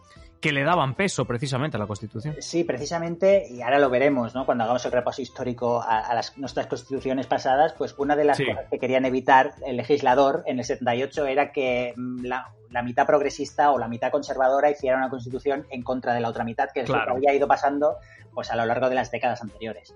que 0.42 0.52
le 0.52 0.64
daban 0.64 0.96
peso 0.96 1.26
precisamente 1.26 1.78
a 1.78 1.80
la 1.80 1.86
Constitución. 1.86 2.36
Sí, 2.40 2.64
precisamente, 2.64 3.48
y 3.50 3.62
ahora 3.62 3.78
lo 3.78 3.90
veremos, 3.90 4.34
¿no? 4.34 4.46
Cuando 4.46 4.64
hagamos 4.64 4.84
el 4.86 4.92
repaso 4.92 5.22
histórico 5.22 5.82
a, 5.82 6.14
las, 6.16 6.36
nuestras 6.38 6.66
constituciones 6.66 7.28
pasadas, 7.28 7.74
pues 7.74 7.94
una 7.98 8.16
de 8.16 8.26
las 8.26 8.40
cosas 8.40 8.66
que 8.70 8.80
querían 8.80 9.06
evitar 9.06 9.54
el 9.66 9.78
legislador 9.78 10.44
en 10.48 10.58
el 10.58 10.66
78 10.66 11.28
era 11.28 11.52
que 11.52 11.94
mm, 11.96 12.26
la, 12.26 12.52
la, 12.72 12.82
mitad 12.82 13.06
progresista 13.06 13.72
o 13.72 13.78
la 13.78 13.88
mitad 13.88 14.10
conservadora 14.10 14.72
hiciera 14.72 14.98
una 14.98 15.10
constitución 15.10 15.68
en 15.70 15.84
contra 15.84 16.14
de 16.14 16.22
la 16.22 16.30
otra 16.30 16.44
mitad, 16.44 16.70
que 16.74 16.82
es 16.82 16.90
lo 16.90 16.96
que 16.96 17.12
había 17.12 17.36
ido 17.36 17.48
pasando 17.48 17.98
pues 18.34 18.50
a 18.50 18.56
lo 18.56 18.66
largo 18.66 18.90
de 18.90 18.96
las 18.96 19.12
décadas 19.12 19.44
anteriores. 19.44 19.94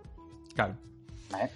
Claro. 0.54 0.76
¿Vale? 1.32 1.50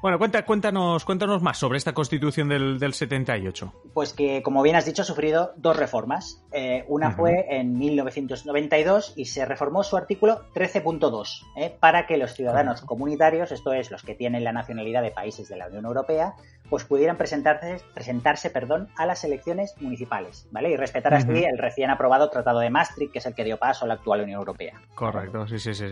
Bueno, 0.00 0.16
cuenta, 0.18 0.44
cuéntanos, 0.44 1.04
cuéntanos 1.04 1.42
más 1.42 1.58
sobre 1.58 1.76
esta 1.76 1.92
constitución 1.92 2.48
del, 2.48 2.78
del 2.78 2.94
78. 2.94 3.72
Pues 3.92 4.12
que, 4.12 4.42
como 4.42 4.62
bien 4.62 4.76
has 4.76 4.84
dicho, 4.84 5.02
ha 5.02 5.04
sufrido 5.04 5.52
dos 5.56 5.76
reformas. 5.76 6.44
Eh, 6.52 6.84
una 6.86 7.10
fue 7.10 7.46
en 7.50 7.76
1992 7.76 9.14
y 9.16 9.24
se 9.24 9.44
reformó 9.44 9.82
su 9.82 9.96
artículo 9.96 10.44
13.2 10.54 11.44
eh, 11.56 11.76
para 11.80 12.06
que 12.06 12.16
los 12.16 12.32
ciudadanos 12.32 12.82
comunitarios, 12.82 13.50
esto 13.50 13.72
es, 13.72 13.90
los 13.90 14.04
que 14.04 14.14
tienen 14.14 14.44
la 14.44 14.52
nacionalidad 14.52 15.02
de 15.02 15.10
países 15.10 15.48
de 15.48 15.56
la 15.56 15.66
Unión 15.66 15.84
Europea, 15.86 16.34
pues 16.70 16.84
pudieran 16.84 17.16
presentarse, 17.16 17.80
presentarse 17.92 18.50
perdón, 18.50 18.88
a 18.96 19.04
las 19.04 19.24
elecciones 19.24 19.74
municipales, 19.80 20.46
¿vale? 20.52 20.70
Y 20.70 20.76
respetar 20.76 21.14
así 21.14 21.44
el 21.44 21.58
recién 21.58 21.90
aprobado 21.90 22.30
Tratado 22.30 22.60
de 22.60 22.70
Maastricht, 22.70 23.12
que 23.12 23.18
es 23.18 23.26
el 23.26 23.34
que 23.34 23.42
dio 23.42 23.58
paso 23.58 23.84
a 23.84 23.88
la 23.88 23.94
actual 23.94 24.20
Unión 24.20 24.38
Europea. 24.38 24.80
Correcto, 24.94 25.48
sí, 25.48 25.58
sí, 25.58 25.74
sí. 25.74 25.86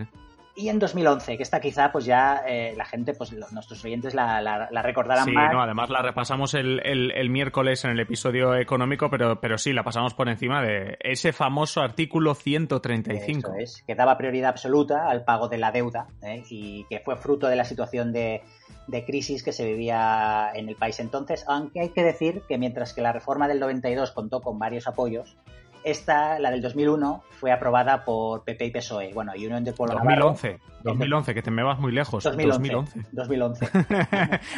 Y 0.58 0.70
en 0.70 0.78
2011, 0.78 1.36
que 1.36 1.42
esta 1.42 1.60
quizá 1.60 1.92
pues 1.92 2.06
ya 2.06 2.42
eh, 2.46 2.72
la 2.78 2.86
gente, 2.86 3.12
pues 3.12 3.30
nuestros 3.52 3.84
oyentes 3.84 4.14
la, 4.14 4.40
la, 4.40 4.82
recordarán 4.82 5.26
sí, 5.26 5.32
No, 5.32 5.60
además 5.60 5.90
la 5.90 6.00
repasamos 6.00 6.54
el, 6.54 6.80
el, 6.82 7.28
miércoles 7.28 7.84
en 7.84 7.90
el 7.90 8.00
episodio 8.00 8.54
económico, 8.54 9.10
pero, 9.10 9.38
pero 9.38 9.58
sí, 9.58 9.75
la 9.75 9.82
pasamos 9.82 10.14
por 10.14 10.30
encima 10.30 10.62
de 10.62 10.96
ese 11.00 11.34
famoso 11.34 11.82
artículo 11.82 12.34
135. 12.34 13.50
Eso 13.50 13.54
es, 13.58 13.84
que 13.86 13.94
daba 13.94 14.16
prioridad 14.16 14.48
absoluta 14.48 15.10
al 15.10 15.25
pago 15.25 15.48
de 15.48 15.58
la 15.58 15.72
deuda 15.72 16.08
¿eh? 16.22 16.42
y 16.48 16.84
que 16.88 17.00
fue 17.00 17.16
fruto 17.16 17.48
de 17.48 17.56
la 17.56 17.64
situación 17.64 18.14
de, 18.14 18.42
de 18.86 19.04
crisis 19.04 19.42
que 19.42 19.52
se 19.52 19.66
vivía 19.66 20.52
en 20.54 20.70
el 20.70 20.76
país 20.76 20.98
entonces, 21.00 21.44
aunque 21.48 21.80
hay 21.80 21.90
que 21.90 22.02
decir 22.02 22.42
que 22.48 22.56
mientras 22.56 22.94
que 22.94 23.02
la 23.02 23.12
reforma 23.12 23.46
del 23.46 23.60
92 23.60 24.12
contó 24.12 24.40
con 24.40 24.58
varios 24.58 24.86
apoyos, 24.86 25.36
esta, 25.87 26.40
la 26.40 26.50
del 26.50 26.61
2001, 26.61 27.23
fue 27.31 27.52
aprobada 27.52 28.05
por 28.05 28.43
PP 28.43 28.66
y 28.66 28.71
PSOE. 28.73 29.12
Bueno, 29.14 29.33
y 29.37 29.47
Unión 29.47 29.62
de 29.62 29.73
Pueblo 29.73 29.95
2011, 29.95 30.59
2011, 30.83 31.33
que 31.33 31.43
te 31.43 31.50
me 31.52 31.62
vas 31.62 31.78
muy 31.78 31.93
lejos. 31.93 32.25
2011. 32.25 33.07
2011. 33.12 33.69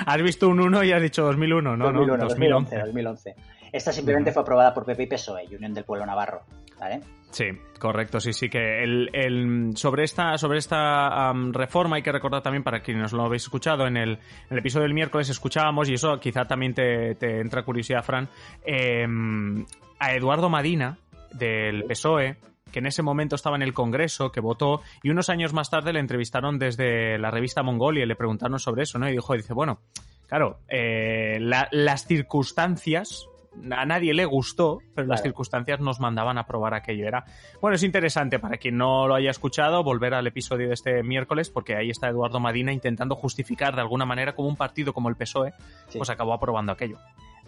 has 0.07 0.23
visto 0.23 0.49
un 0.49 0.59
1 0.59 0.85
y 0.85 0.93
has 0.93 1.03
dicho 1.03 1.23
2001, 1.25 1.77
no, 1.77 1.85
2001, 1.85 2.17
no, 2.17 2.25
2011. 2.25 2.79
2011. 2.79 3.35
Esta 3.71 3.93
simplemente 3.93 4.33
fue 4.33 4.41
aprobada 4.41 4.73
por 4.73 4.87
PP 4.87 5.03
y 5.03 5.07
PSOE, 5.07 5.47
Unión 5.55 5.75
del 5.75 5.85
Pueblo 5.85 6.07
Navarro. 6.07 6.41
¿Vale? 6.81 7.01
Sí, 7.31 7.45
correcto, 7.79 8.21
sí, 8.21 8.33
sí, 8.33 8.49
que 8.49 8.83
el, 8.83 9.73
sobre 9.75 10.05
esta, 10.05 10.39
sobre 10.39 10.59
esta 10.59 11.35
reforma 11.53 11.97
hay 11.97 12.03
que 12.03 12.13
recordar 12.13 12.41
también, 12.41 12.63
para 12.63 12.81
quienes 12.81 13.13
lo 13.13 13.25
habéis 13.25 13.43
escuchado, 13.43 13.87
en 13.87 13.99
el, 13.99 14.19
episodio 14.49 14.85
del 14.85 14.95
miércoles 14.95 15.29
escuchábamos, 15.29 15.91
y 15.91 15.95
eso 15.95 16.19
quizá 16.21 16.47
también 16.47 16.73
te, 16.73 17.41
entra 17.41 17.65
curiosidad, 17.65 18.03
Fran, 18.03 18.29
em, 18.65 19.67
a 19.99 20.15
Eduardo 20.15 20.49
Madina, 20.49 20.97
del 21.33 21.85
PSOE, 21.85 22.37
que 22.71 22.81
en 22.81 22.87
ese 22.87 23.03
momento 23.03 23.37
estaba 23.37 23.57
en 23.57 23.63
el 23.63 23.75
Congreso, 23.75 24.31
que 24.31 24.41
votó, 24.41 24.83
y 25.03 25.11
unos 25.11 25.29
años 25.31 25.53
más 25.53 25.71
tarde 25.71 25.93
le 25.93 26.01
entrevistaron 26.01 26.59
desde 26.59 27.19
la 27.19 27.31
revista 27.31 27.63
Mongolia 27.63 28.05
y 28.05 28.07
le 28.07 28.17
preguntaron 28.17 28.59
sobre 28.59 28.83
eso, 28.83 28.99
¿no? 28.99 29.09
Y 29.09 29.13
dijo, 29.13 29.35
dice, 29.35 29.55
bueno, 29.55 29.81
claro, 30.27 30.61
eh, 30.69 31.39
las 31.41 32.07
circunstancias 32.07 33.27
a 33.71 33.85
nadie 33.87 34.15
le 34.15 34.25
gustó, 34.25 34.79
pero 34.95 35.09
las 35.09 35.23
circunstancias 35.23 35.81
nos 35.81 36.01
mandaban 36.01 36.39
a 36.39 36.47
probar 36.47 36.75
aquello. 36.75 37.07
Era, 37.07 37.25
bueno, 37.61 37.75
es 37.75 37.83
interesante 37.83 38.39
para 38.39 38.59
quien 38.59 38.77
no 38.77 39.09
lo 39.09 39.15
haya 39.15 39.31
escuchado 39.31 39.83
volver 39.83 40.15
al 40.15 40.27
episodio 40.27 40.69
de 40.69 40.75
este 40.75 41.03
miércoles, 41.03 41.51
porque 41.51 41.75
ahí 41.75 41.91
está 41.91 42.09
Eduardo 42.09 42.41
Madina 42.41 42.73
intentando 42.73 43.17
justificar 43.17 43.75
de 43.75 43.81
alguna 43.81 44.05
manera 44.05 44.35
como 44.35 44.49
un 44.49 44.57
partido 44.57 44.93
como 44.93 45.09
el 45.09 45.17
PSOE, 45.17 45.55
pues 45.97 46.11
acabó 46.11 46.35
aprobando 46.35 46.73
aquello. 46.73 46.99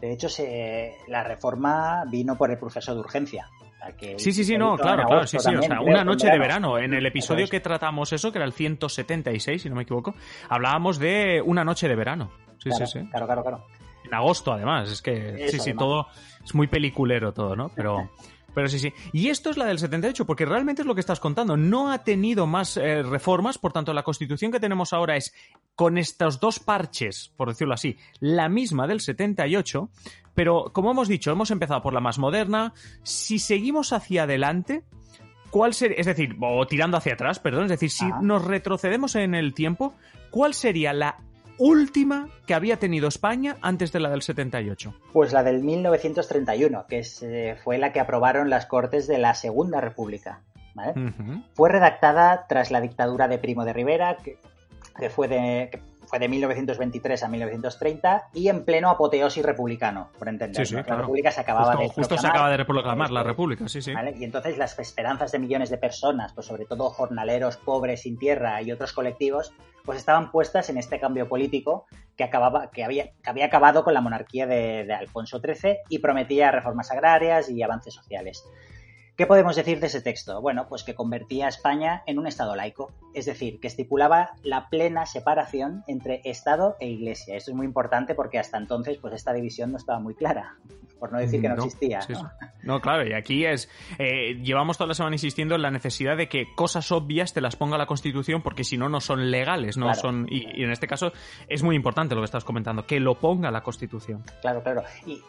De 0.01 0.13
hecho, 0.13 0.29
la 1.09 1.23
reforma 1.23 2.05
vino 2.11 2.37
por 2.37 2.51
el 2.51 2.59
proceso 2.59 2.95
de 2.95 3.01
urgencia. 3.01 3.49
Sí, 4.17 4.33
sí, 4.33 4.45
sí, 4.45 4.59
no, 4.59 4.77
claro, 4.77 5.05
claro, 5.05 5.27
sí, 5.27 5.39
sí, 5.39 5.55
o 5.55 5.63
sea, 5.63 5.81
una 5.81 6.05
noche 6.05 6.31
de 6.31 6.39
verano. 6.39 6.79
En 6.79 6.93
el 6.95 7.07
episodio 7.07 7.49
que 7.49 7.61
tratamos 7.61 8.13
eso, 8.13 8.31
que 8.31 8.39
era 8.39 8.45
el 8.45 8.53
176, 8.53 9.63
si 9.63 9.69
no 9.69 9.77
me 9.77 9.83
equivoco, 9.83 10.15
hablábamos 10.49 10.99
de 10.99 11.43
una 11.45 11.65
noche 11.65 11.89
de 11.89 11.97
verano. 11.97 12.31
Sí, 12.59 12.71
sí, 12.73 12.87
sí. 12.87 13.09
Claro, 13.11 13.27
claro, 13.27 13.43
claro. 13.43 13.67
En 14.05 14.15
agosto, 14.15 14.53
además, 14.53 14.91
es 14.91 15.03
que 15.03 15.49
sí, 15.51 15.59
sí, 15.59 15.75
todo 15.75 16.07
es 16.45 16.55
muy 16.55 16.67
peliculero 16.67 17.33
todo, 17.33 17.57
¿no? 17.57 17.71
Pero 17.75 18.11
Pero 18.55 18.69
sí, 18.69 18.79
sí. 18.79 18.93
Y 19.13 19.29
esto 19.29 19.51
es 19.51 19.57
la 19.57 19.67
del 19.67 19.79
78, 19.79 20.27
porque 20.27 20.45
realmente 20.45 20.83
es 20.83 20.87
lo 20.87 20.95
que 20.95 21.01
estás 21.01 21.21
contando. 21.21 21.57
No 21.57 21.93
ha 21.93 22.05
tenido 22.05 22.47
más 22.47 22.77
eh, 22.77 23.03
reformas, 23.03 23.59
por 23.59 23.73
tanto, 23.73 23.93
la 23.93 24.03
constitución 24.03 24.51
que 24.51 24.61
tenemos 24.61 24.93
ahora 24.93 25.17
es, 25.17 25.33
con 25.75 25.99
estos 25.99 26.41
dos 26.41 26.59
parches, 26.59 27.33
por 27.37 27.49
decirlo 27.49 27.75
así, 27.75 27.97
la 28.19 28.49
misma 28.49 28.87
del 28.87 29.01
78, 29.01 29.91
pero 30.41 30.71
como 30.73 30.91
hemos 30.91 31.07
dicho, 31.07 31.31
hemos 31.31 31.51
empezado 31.51 31.83
por 31.83 31.93
la 31.93 32.01
más 32.01 32.19
moderna. 32.19 32.73
Si 33.03 33.39
seguimos 33.39 33.93
hacia 33.93 34.23
adelante, 34.23 34.85
¿cuál 35.51 35.75
sería, 35.75 35.99
es 35.99 36.07
decir, 36.07 36.35
o 36.41 36.67
tirando 36.67 36.97
hacia 36.97 37.13
atrás, 37.13 37.39
perdón, 37.39 37.65
es 37.65 37.73
decir, 37.73 37.91
si 37.91 38.07
nos 38.23 38.43
retrocedemos 38.43 39.17
en 39.17 39.35
el 39.35 39.53
tiempo, 39.53 39.93
¿cuál 40.31 40.55
sería 40.55 40.95
la 40.95 41.19
última 41.59 42.31
que 42.47 42.55
había 42.55 42.79
tenido 42.79 43.07
España 43.07 43.59
antes 43.61 43.93
de 43.93 44.01
la 44.01 44.09
del 44.09 44.23
78? 44.23 44.95
Pues 45.13 45.35
la 45.35 45.43
del 45.43 45.63
1931, 45.63 46.87
que 46.89 47.07
eh, 47.21 47.59
fue 47.63 47.77
la 47.77 47.93
que 47.93 48.01
aprobaron 48.01 48.49
las 48.49 48.65
Cortes 48.65 49.07
de 49.07 49.19
la 49.19 49.35
Segunda 49.35 49.83
República. 49.83 50.41
Fue 51.53 51.69
redactada 51.69 52.47
tras 52.49 52.71
la 52.71 52.81
dictadura 52.81 53.29
de 53.29 53.37
Primo 53.37 53.67
de 53.67 53.75
Rivera, 53.75 54.17
que, 54.17 54.39
fue 55.11 55.29
de, 55.29 55.83
fue 56.11 56.19
de 56.19 56.29
1923 56.29 57.23
a 57.23 57.29
1930 57.29 58.31
y 58.35 58.49
en 58.49 58.65
pleno 58.65 58.91
apoteosis 58.91 59.45
republicano, 59.45 60.11
por 60.19 60.29
entender. 60.29 60.67
Sí, 60.67 60.75
sí, 60.75 60.83
La 60.85 60.97
República 60.97 61.31
se 61.31 61.41
acababa 61.41 61.77
justo, 61.77 61.83
de 61.83 61.89
Justo 61.89 62.19
se 62.19 62.27
acaba 62.27 62.51
de 62.51 62.65
proclamar 62.65 63.13
la 63.13 63.23
República, 63.23 63.69
sí, 63.69 63.81
sí. 63.81 63.93
Y 64.19 64.25
entonces 64.25 64.59
las 64.59 64.77
esperanzas 64.77 65.31
de 65.31 65.39
millones 65.39 65.71
de 65.71 65.79
personas, 65.79 66.33
pues 66.33 66.49
sobre 66.49 66.65
todo 66.65 66.91
jornaleros, 66.91 67.57
pobres, 67.59 68.03
sin 68.03 68.19
tierra 68.19 68.61
y 68.61 68.73
otros 68.73 68.93
colectivos, 68.93 69.55
pues 69.85 69.99
estaban 69.99 70.33
puestas 70.33 70.69
en 70.69 70.79
este 70.79 70.99
cambio 70.99 71.29
político 71.29 71.87
que, 72.17 72.25
acababa, 72.25 72.73
que, 72.73 72.83
había, 72.83 73.13
que 73.23 73.31
había 73.31 73.47
acabado 73.47 73.85
con 73.85 73.95
la 73.95 74.01
monarquía 74.01 74.49
de, 74.49 74.85
de 74.85 74.93
Alfonso 74.93 75.41
XIII 75.41 75.79
y 75.89 76.01
prometía 76.01 76.51
reformas 76.51 76.91
agrarias 76.91 77.49
y 77.49 77.63
avances 77.63 77.95
sociales. 77.95 78.45
¿Qué 79.21 79.27
podemos 79.27 79.55
decir 79.55 79.81
de 79.81 79.89
ese 79.89 80.01
texto? 80.01 80.41
Bueno, 80.41 80.67
pues 80.67 80.83
que 80.83 80.95
convertía 80.95 81.45
a 81.45 81.49
España 81.51 82.03
en 82.07 82.19
un 82.19 82.27
Estado 82.27 82.57
laico, 82.57 82.91
es 83.13 83.27
decir, 83.27 83.61
que 83.61 83.67
estipulaba 83.67 84.31
la 84.43 84.71
plena 84.71 85.05
separación 85.05 85.85
entre 85.87 86.23
Estado 86.25 86.79
e 86.81 86.89
Iglesia. 86.89 87.37
Esto 87.37 87.51
es 87.51 87.55
muy 87.55 87.67
importante 87.67 88.15
porque 88.15 88.39
hasta 88.39 88.57
entonces 88.57 88.97
pues 88.97 89.13
esta 89.13 89.35
división 89.35 89.73
no 89.73 89.77
estaba 89.77 90.01
muy 90.01 90.15
clara, 90.15 90.57
por 90.99 91.13
no 91.13 91.19
decir 91.19 91.43
que 91.43 91.51
no, 91.51 91.57
existía. 91.57 92.01
¿no? 92.63 92.81
claro, 92.81 93.07
y 93.07 93.13
aquí 93.13 93.45
es, 93.45 93.69
eh, 93.99 94.37
llevamos 94.43 94.79
toda 94.79 94.89
la 94.89 94.95
semana 94.95 95.17
insistiendo 95.17 95.55
en 95.55 95.61
la 95.61 95.71
necesidad 95.71 96.17
de 96.17 96.27
que 96.31 96.47
cosas 96.55 96.91
obvias 96.91 97.35
te 97.35 97.43
las 97.43 97.57
ponga 97.57 97.77
la 97.77 97.85
Constitución 97.85 98.41
porque 98.41 98.65
si 98.65 98.79
no, 98.79 98.89
no 98.89 99.03
son 99.03 99.31
legales, 99.31 99.77
no 99.77 99.93
son, 99.93 100.29
y, 100.31 100.63
en 100.63 100.71
este 100.71 100.87
caso 100.87 101.13
es 101.47 101.63
muy 101.63 101.77
importante 101.77 102.15
lo 102.15 102.23
que 102.23 102.27
estás 102.27 102.45
comentando, 102.45 102.87
que 102.87 102.99
lo 103.01 103.17
ponga 103.17 103.51
la 103.51 103.63
Constitución. 103.63 104.25
Claro, 104.41 104.63
claro. 104.63 104.83
Y, 105.05 105.23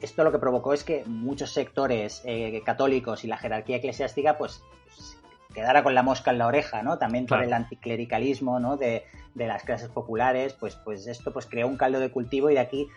esto 0.00 0.24
lo 0.24 0.32
que 0.32 0.38
provocó 0.38 0.72
es 0.72 0.82
que 0.82 1.04
muchos 1.04 1.50
sectores 1.50 2.22
eh, 2.24 2.62
católicos 2.64 3.01
y 3.22 3.26
la 3.26 3.36
jerarquía 3.36 3.76
eclesiástica, 3.76 4.38
pues 4.38 4.62
quedara 5.52 5.82
con 5.82 5.94
la 5.94 6.02
mosca 6.02 6.30
en 6.30 6.38
la 6.38 6.46
oreja, 6.46 6.82
¿no? 6.82 6.98
También 6.98 7.26
por 7.26 7.42
el 7.42 7.52
anticlericalismo, 7.52 8.58
¿no? 8.58 8.76
De, 8.76 9.04
las 9.34 9.62
clases 9.62 9.88
populares, 9.88 10.52
pues, 10.52 10.76
pues 10.76 11.06
esto 11.06 11.32
pues 11.32 11.46
creó 11.46 11.66
un 11.66 11.78
caldo 11.78 12.00
de 12.00 12.10
cultivo 12.10 12.50
y 12.50 12.54
de 12.54 12.60
aquí 12.60 12.88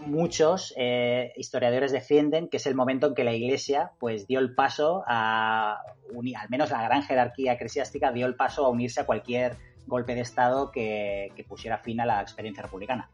muchos 0.00 0.74
eh, 0.76 1.32
historiadores 1.36 1.92
defienden 1.92 2.48
que 2.48 2.56
es 2.56 2.66
el 2.66 2.74
momento 2.74 3.06
en 3.06 3.14
que 3.14 3.22
la 3.22 3.32
Iglesia 3.32 3.92
pues 4.00 4.26
dio 4.26 4.40
el 4.40 4.52
paso 4.52 5.04
a 5.06 5.80
unir, 6.12 6.36
al 6.36 6.50
menos 6.50 6.70
la 6.70 6.82
gran 6.82 7.04
jerarquía 7.04 7.52
eclesiástica 7.52 8.10
dio 8.10 8.26
el 8.26 8.34
paso 8.34 8.66
a 8.66 8.68
unirse 8.68 9.00
a 9.00 9.06
cualquier 9.06 9.56
golpe 9.86 10.16
de 10.16 10.22
Estado 10.22 10.72
que, 10.72 11.32
pusiera 11.48 11.78
fin 11.78 12.00
a 12.00 12.06
la 12.06 12.20
experiencia 12.20 12.64
republicana. 12.64 13.08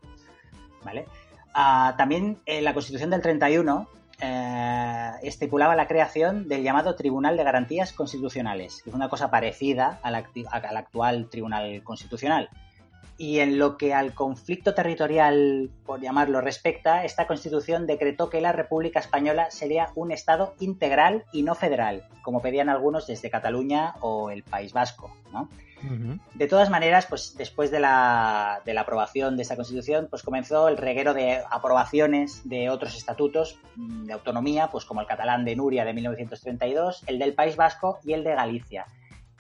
¿Vale? 0.83 1.05
Ah, 1.55 1.95
también 1.99 2.41
en 2.47 2.65
la 2.65 2.73
Constitución 2.73 3.11
del 3.11 3.21
31 3.21 3.87
eh, 4.21 5.11
estipulaba 5.23 5.77
la 5.77 5.89
creación 5.89 6.49
del 6.49 6.63
llamado 6.63 6.95
Tribunal 6.95 7.37
de 7.37 7.45
Garantías 7.45 7.93
Constitucionales, 7.93 8.83
que 8.83 8.91
es 8.91 8.97
una 8.97 9.09
cosa 9.09 9.31
parecida 9.31 9.99
al, 10.03 10.15
actual 10.15 11.29
Tribunal 11.31 11.83
Constitucional. 11.83 12.49
Y 13.19 13.41
en 13.41 13.59
lo 13.59 13.77
que 13.77 13.95
al 13.95 14.15
conflicto 14.15 14.75
territorial, 14.75 15.71
por 15.87 16.01
llamarlo, 16.01 16.41
respecta, 16.41 17.05
esta 17.05 17.27
constitución 17.27 17.87
decretó 17.87 18.31
que 18.31 18.41
la 18.41 18.53
República 18.53 19.01
Española 19.01 19.51
sería 19.51 19.91
un 19.95 20.13
Estado 20.13 20.55
integral 20.61 21.25
y 21.33 21.43
no 21.43 21.55
federal, 21.55 22.05
como 22.23 22.41
pedían 22.41 22.69
algunos 22.69 23.07
desde 23.07 23.31
Cataluña 23.31 23.95
o 24.01 24.31
el 24.31 24.43
País 24.43 24.73
Vasco. 24.73 25.15
¿no? 25.33 25.49
De 26.35 26.47
todas 26.47 26.71
maneras, 26.71 27.07
pues 27.07 27.35
después 27.37 27.71
de 27.71 27.81
la, 27.81 28.63
de 28.65 28.75
la, 28.75 28.83
aprobación 28.83 29.37
de 29.37 29.43
esa 29.43 29.57
constitución, 29.57 30.07
pues 30.09 30.23
comenzó 30.23 30.69
el 30.69 30.77
reguero 30.77 31.15
de 31.15 31.43
aprobaciones 31.51 32.49
de 32.49 32.71
otros 32.71 32.97
estatutos 32.97 33.59
mm, 33.77 34.05
de 34.05 34.13
autonomía, 34.13 34.69
pues 34.69 34.85
como 34.85 35.01
el 35.01 35.07
catalán 35.07 35.45
de 35.45 35.57
Nuria 35.57 35.85
de 35.85 35.93
1932, 35.95 37.03
el 37.07 37.19
del 37.19 37.35
País 37.35 37.57
Vasco 37.57 37.99
y 38.05 38.13
el 38.13 38.25
de 38.25 38.35
Galicia. 38.35 38.87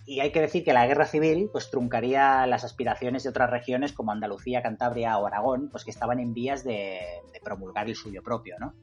Y 0.05 0.19
hay 0.19 0.33
que 0.33 0.41
decir 0.41 0.65
que 0.65 0.73
la 0.73 0.87
guerra 0.87 1.07
civil 1.07 1.49
pues 1.53 1.71
truncaría 1.71 2.45
las 2.47 2.65
aspiraciones 2.65 3.23
de 3.23 3.29
otras 3.31 3.51
regiones 3.51 3.93
como 3.93 4.11
Andalucía, 4.11 4.63
Cantabria 4.63 5.17
o 5.19 5.27
Aragón, 5.27 5.69
pues 5.71 5.85
que 5.85 5.93
estaban 5.93 6.19
en 6.19 6.35
vías 6.35 6.65
de, 6.65 7.01
de 7.33 7.41
promulgar 7.41 7.89
el 7.89 7.95
suyo 7.95 8.23
propio, 8.23 8.57
¿no? 8.59 8.75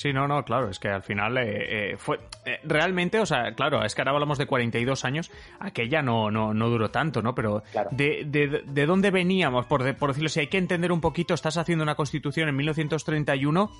Sí, 0.00 0.14
no, 0.14 0.26
no, 0.26 0.42
claro, 0.46 0.70
es 0.70 0.78
que 0.78 0.88
al 0.88 1.02
final 1.02 1.36
eh, 1.36 1.90
eh, 1.92 1.96
fue 1.98 2.20
eh, 2.46 2.58
realmente, 2.64 3.20
o 3.20 3.26
sea, 3.26 3.52
claro, 3.54 3.84
es 3.84 3.94
que 3.94 4.00
ahora 4.00 4.12
hablamos 4.12 4.38
de 4.38 4.46
42 4.46 5.04
años, 5.04 5.30
aquella 5.58 6.00
no, 6.00 6.30
no, 6.30 6.54
no 6.54 6.70
duró 6.70 6.90
tanto, 6.90 7.20
¿no? 7.20 7.34
Pero 7.34 7.62
de, 7.90 8.24
de, 8.24 8.62
de, 8.64 8.86
dónde 8.86 9.10
veníamos, 9.10 9.66
por, 9.66 9.94
por, 9.96 10.08
decirlo 10.08 10.30
si 10.30 10.40
hay 10.40 10.46
que 10.46 10.56
entender 10.56 10.90
un 10.90 11.02
poquito, 11.02 11.34
estás 11.34 11.58
haciendo 11.58 11.82
una 11.82 11.96
constitución 11.96 12.48
en 12.48 12.56
1931, 12.56 13.70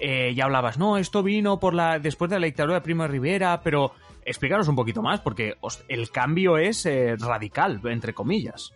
ya 0.00 0.44
hablabas, 0.46 0.78
no, 0.78 0.96
esto 0.96 1.22
vino 1.22 1.60
por 1.60 1.74
la 1.74 1.98
después 1.98 2.30
de 2.30 2.40
la 2.40 2.46
dictadura 2.46 2.76
de 2.76 2.80
Primo 2.80 3.02
de 3.02 3.10
Rivera, 3.10 3.60
pero 3.62 3.92
explícanos 4.24 4.68
un 4.68 4.76
poquito 4.76 5.02
más, 5.02 5.20
porque 5.20 5.56
el 5.88 6.10
cambio 6.10 6.56
es 6.56 6.88
radical, 7.20 7.82
entre 7.84 8.14
comillas. 8.14 8.72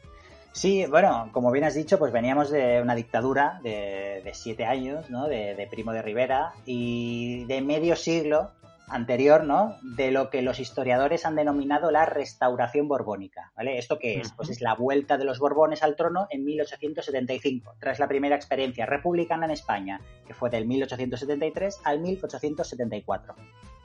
Sí, 0.52 0.84
bueno, 0.86 1.30
como 1.32 1.52
bien 1.52 1.64
has 1.64 1.74
dicho, 1.74 1.98
pues 1.98 2.12
veníamos 2.12 2.50
de 2.50 2.80
una 2.82 2.94
dictadura 2.94 3.60
de, 3.62 4.28
siete 4.32 4.64
años, 4.64 5.08
¿no? 5.08 5.28
De, 5.28 5.66
Primo 5.70 5.92
de 5.92 6.02
Rivera 6.02 6.52
y 6.66 7.44
de 7.44 7.60
medio 7.60 7.94
siglo 7.96 8.50
anterior, 8.88 9.44
¿no? 9.44 9.76
De 9.82 10.10
lo 10.10 10.28
que 10.30 10.42
los 10.42 10.58
historiadores 10.58 11.24
han 11.24 11.36
denominado 11.36 11.92
la 11.92 12.04
restauración 12.04 12.88
borbónica, 12.88 13.52
¿vale? 13.56 13.78
¿Esto 13.78 13.98
qué 13.98 14.20
es? 14.20 14.32
Pues 14.32 14.50
es 14.50 14.60
la 14.60 14.74
vuelta 14.74 15.16
de 15.16 15.24
los 15.24 15.38
Borbones 15.38 15.84
al 15.84 15.94
trono 15.94 16.26
en 16.30 16.44
1875, 16.44 17.76
tras 17.78 18.00
la 18.00 18.08
primera 18.08 18.34
experiencia 18.34 18.86
republicana 18.86 19.44
en 19.46 19.52
España, 19.52 20.00
que 20.26 20.34
fue 20.34 20.50
del 20.50 20.66
1873 20.66 21.80
al 21.84 22.00
1874, 22.00 23.36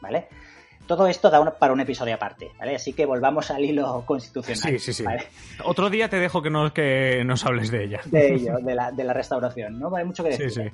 ¿vale? 0.01 0.27
Todo 0.87 1.07
esto 1.07 1.29
da 1.29 1.57
para 1.57 1.73
un 1.73 1.79
episodio 1.79 2.15
aparte, 2.15 2.51
¿vale? 2.59 2.75
Así 2.75 2.93
que 2.93 3.05
volvamos 3.05 3.49
al 3.51 3.63
hilo 3.65 4.03
constitucional. 4.05 4.79
Sí, 4.79 4.79
sí, 4.79 4.93
sí. 4.93 5.05
Otro 5.63 5.89
día 5.89 6.09
te 6.09 6.17
dejo 6.17 6.41
que 6.41 6.49
nos, 6.49 6.71
que 6.73 7.23
nos 7.25 7.45
hables 7.45 7.71
de 7.71 7.85
ella. 7.85 8.01
De 8.05 8.35
ello, 8.35 8.57
de 8.61 8.75
la, 8.75 8.91
de 8.91 9.03
la 9.03 9.13
restauración, 9.13 9.79
¿no? 9.79 9.95
Hay 9.95 10.05
mucho 10.05 10.23
que 10.23 10.29
decir. 10.29 10.51
Sí, 10.51 10.63
sí. 10.63 10.71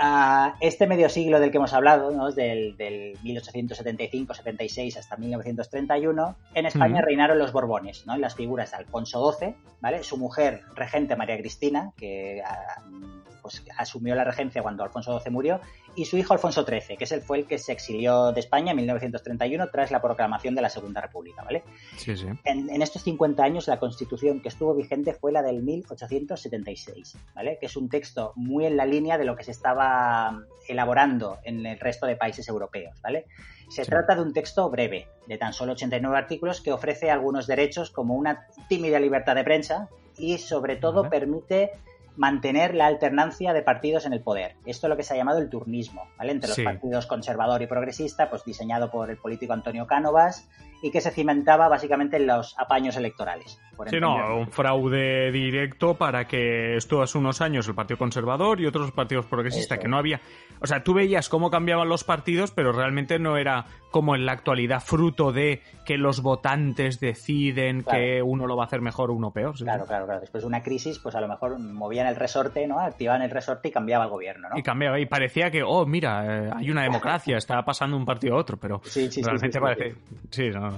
Uh, 0.00 0.50
este 0.58 0.88
medio 0.88 1.08
siglo 1.08 1.38
del 1.38 1.52
que 1.52 1.58
hemos 1.58 1.72
hablado, 1.72 2.10
¿no? 2.10 2.32
del, 2.32 2.76
del 2.76 3.16
1875-76 3.22 4.96
hasta 4.96 5.16
1931, 5.16 6.36
en 6.52 6.66
España 6.66 7.00
reinaron 7.00 7.38
los 7.38 7.52
Borbones, 7.52 8.04
¿no? 8.04 8.16
las 8.16 8.34
figuras 8.34 8.72
de 8.72 8.78
Alfonso 8.78 9.32
XII, 9.32 9.54
¿vale? 9.80 10.02
Su 10.02 10.16
mujer 10.16 10.62
regente 10.74 11.14
María 11.14 11.38
Cristina, 11.38 11.92
que 11.96 12.42
uh, 12.44 13.40
pues, 13.40 13.62
asumió 13.78 14.16
la 14.16 14.24
regencia 14.24 14.62
cuando 14.62 14.82
Alfonso 14.82 15.20
XII 15.20 15.30
murió, 15.30 15.60
y 15.96 16.04
su 16.04 16.16
hijo 16.16 16.32
Alfonso 16.32 16.64
XIII, 16.64 16.96
que 16.96 17.04
es 17.04 17.12
el, 17.12 17.22
fue 17.22 17.38
el 17.38 17.46
que 17.46 17.58
se 17.58 17.72
exilió 17.72 18.32
de 18.32 18.40
España 18.40 18.70
en 18.72 18.76
1931 18.76 19.68
tras 19.70 19.90
la 19.90 20.00
proclamación 20.00 20.54
de 20.54 20.62
la 20.62 20.68
Segunda 20.68 21.00
República, 21.00 21.42
¿vale? 21.42 21.62
Sí, 21.96 22.16
sí. 22.16 22.26
En, 22.44 22.82
estos 22.82 23.02
50 23.02 23.42
años 23.42 23.68
la 23.68 23.78
constitución 23.78 24.40
que 24.40 24.48
estuvo 24.48 24.74
vigente 24.74 25.14
fue 25.14 25.32
la 25.32 25.42
del 25.42 25.62
1876, 25.62 27.16
¿vale? 27.34 27.58
Que 27.60 27.66
es 27.66 27.76
un 27.76 27.88
texto 27.88 28.32
muy 28.36 28.66
en 28.66 28.76
la 28.76 28.86
línea 28.86 29.18
de 29.18 29.24
lo 29.24 29.36
que 29.36 29.44
se 29.44 29.50
estaba 29.50 30.44
elaborando 30.68 31.38
en 31.44 31.64
el 31.66 31.78
resto 31.78 32.06
de 32.06 32.16
países 32.16 32.48
europeos, 32.48 33.00
¿vale? 33.02 33.26
Se 33.68 33.84
trata 33.84 34.14
de 34.14 34.22
un 34.22 34.32
texto 34.32 34.68
breve, 34.70 35.08
de 35.26 35.38
tan 35.38 35.52
solo 35.52 35.72
89 35.72 36.16
artículos, 36.16 36.60
que 36.60 36.72
ofrece 36.72 37.10
algunos 37.10 37.46
derechos 37.46 37.90
como 37.90 38.14
una 38.14 38.46
tímida 38.68 39.00
libertad 39.00 39.34
de 39.34 39.44
prensa 39.44 39.88
y 40.18 40.38
sobre 40.38 40.76
todo 40.76 41.08
permite 41.08 41.72
mantener 42.16 42.74
la 42.74 42.86
alternancia 42.86 43.52
de 43.52 43.62
partidos 43.62 44.06
en 44.06 44.12
el 44.12 44.22
poder. 44.22 44.56
Esto 44.64 44.86
es 44.86 44.88
lo 44.88 44.96
que 44.96 45.02
se 45.02 45.14
ha 45.14 45.16
llamado 45.16 45.40
el 45.40 45.48
turnismo, 45.48 46.08
¿vale? 46.16 46.32
Entre 46.32 46.48
los 46.48 46.60
partidos 46.60 47.06
conservador 47.06 47.62
y 47.62 47.66
progresista, 47.66 48.30
pues 48.30 48.44
diseñado 48.44 48.90
por 48.90 49.10
el 49.10 49.16
político 49.16 49.52
Antonio 49.52 49.86
Cánovas 49.86 50.48
y 50.82 50.90
que 50.90 51.00
se 51.00 51.10
cimentaba 51.10 51.68
básicamente 51.68 52.16
en 52.16 52.26
los 52.26 52.54
apaños 52.58 52.96
electorales. 52.96 53.60
sí, 53.88 54.00
no, 54.00 54.38
un 54.38 54.48
fraude 54.48 55.32
directo 55.32 55.94
para 55.94 56.26
que 56.26 56.76
estuvo 56.76 57.02
hace 57.02 57.18
unos 57.18 57.40
años 57.40 57.66
el 57.68 57.74
Partido 57.74 57.98
Conservador 57.98 58.60
y 58.60 58.66
otros 58.66 58.92
partidos 58.92 59.26
progresistas, 59.26 59.78
que 59.78 59.88
no 59.88 59.96
había... 59.96 60.20
O 60.60 60.66
sea, 60.66 60.82
tú 60.82 60.94
veías 60.94 61.28
cómo 61.28 61.50
cambiaban 61.50 61.88
los 61.88 62.04
partidos, 62.04 62.50
pero 62.50 62.72
realmente 62.72 63.18
no 63.18 63.36
era 63.36 63.66
como 63.90 64.16
en 64.16 64.26
la 64.26 64.32
actualidad 64.32 64.80
fruto 64.80 65.32
de 65.32 65.62
que 65.84 65.98
los 65.98 66.20
votantes 66.20 66.98
deciden 66.98 67.84
que 67.84 68.22
uno 68.22 68.46
lo 68.46 68.56
va 68.56 68.64
a 68.64 68.66
hacer 68.66 68.80
mejor 68.80 69.10
o 69.10 69.14
uno 69.14 69.30
peor. 69.30 69.54
Claro, 69.56 69.86
claro, 69.86 70.06
claro. 70.06 70.20
Después 70.20 70.42
de 70.42 70.48
una 70.48 70.62
crisis, 70.62 70.98
pues 70.98 71.14
a 71.14 71.20
lo 71.20 71.28
mejor 71.28 71.58
movían 71.58 72.06
el 72.06 72.16
resorte, 72.16 72.66
¿no? 72.66 72.80
Activaban 72.80 73.22
el 73.22 73.30
resorte 73.30 73.68
y 73.68 73.70
cambiaba 73.70 74.04
el 74.04 74.10
gobierno, 74.10 74.48
¿no? 74.48 74.58
Y 74.58 74.62
cambiaba, 74.62 74.98
y 74.98 75.06
parecía 75.06 75.50
que, 75.50 75.62
oh, 75.62 75.86
mira, 75.86 76.24
eh, 76.24 76.50
hay 76.56 76.70
una 76.70 76.82
democracia, 76.82 77.36
está 77.36 77.64
pasando 77.64 77.96
un 77.96 78.04
partido 78.04 78.34
a 78.34 78.38
otro, 78.38 78.56
pero 78.56 78.80
sí, 78.84 79.10
sí, 79.12 79.22
realmente 79.22 79.60
parece... 79.60 79.94
Sí, 80.30 80.50
no, 80.50 80.73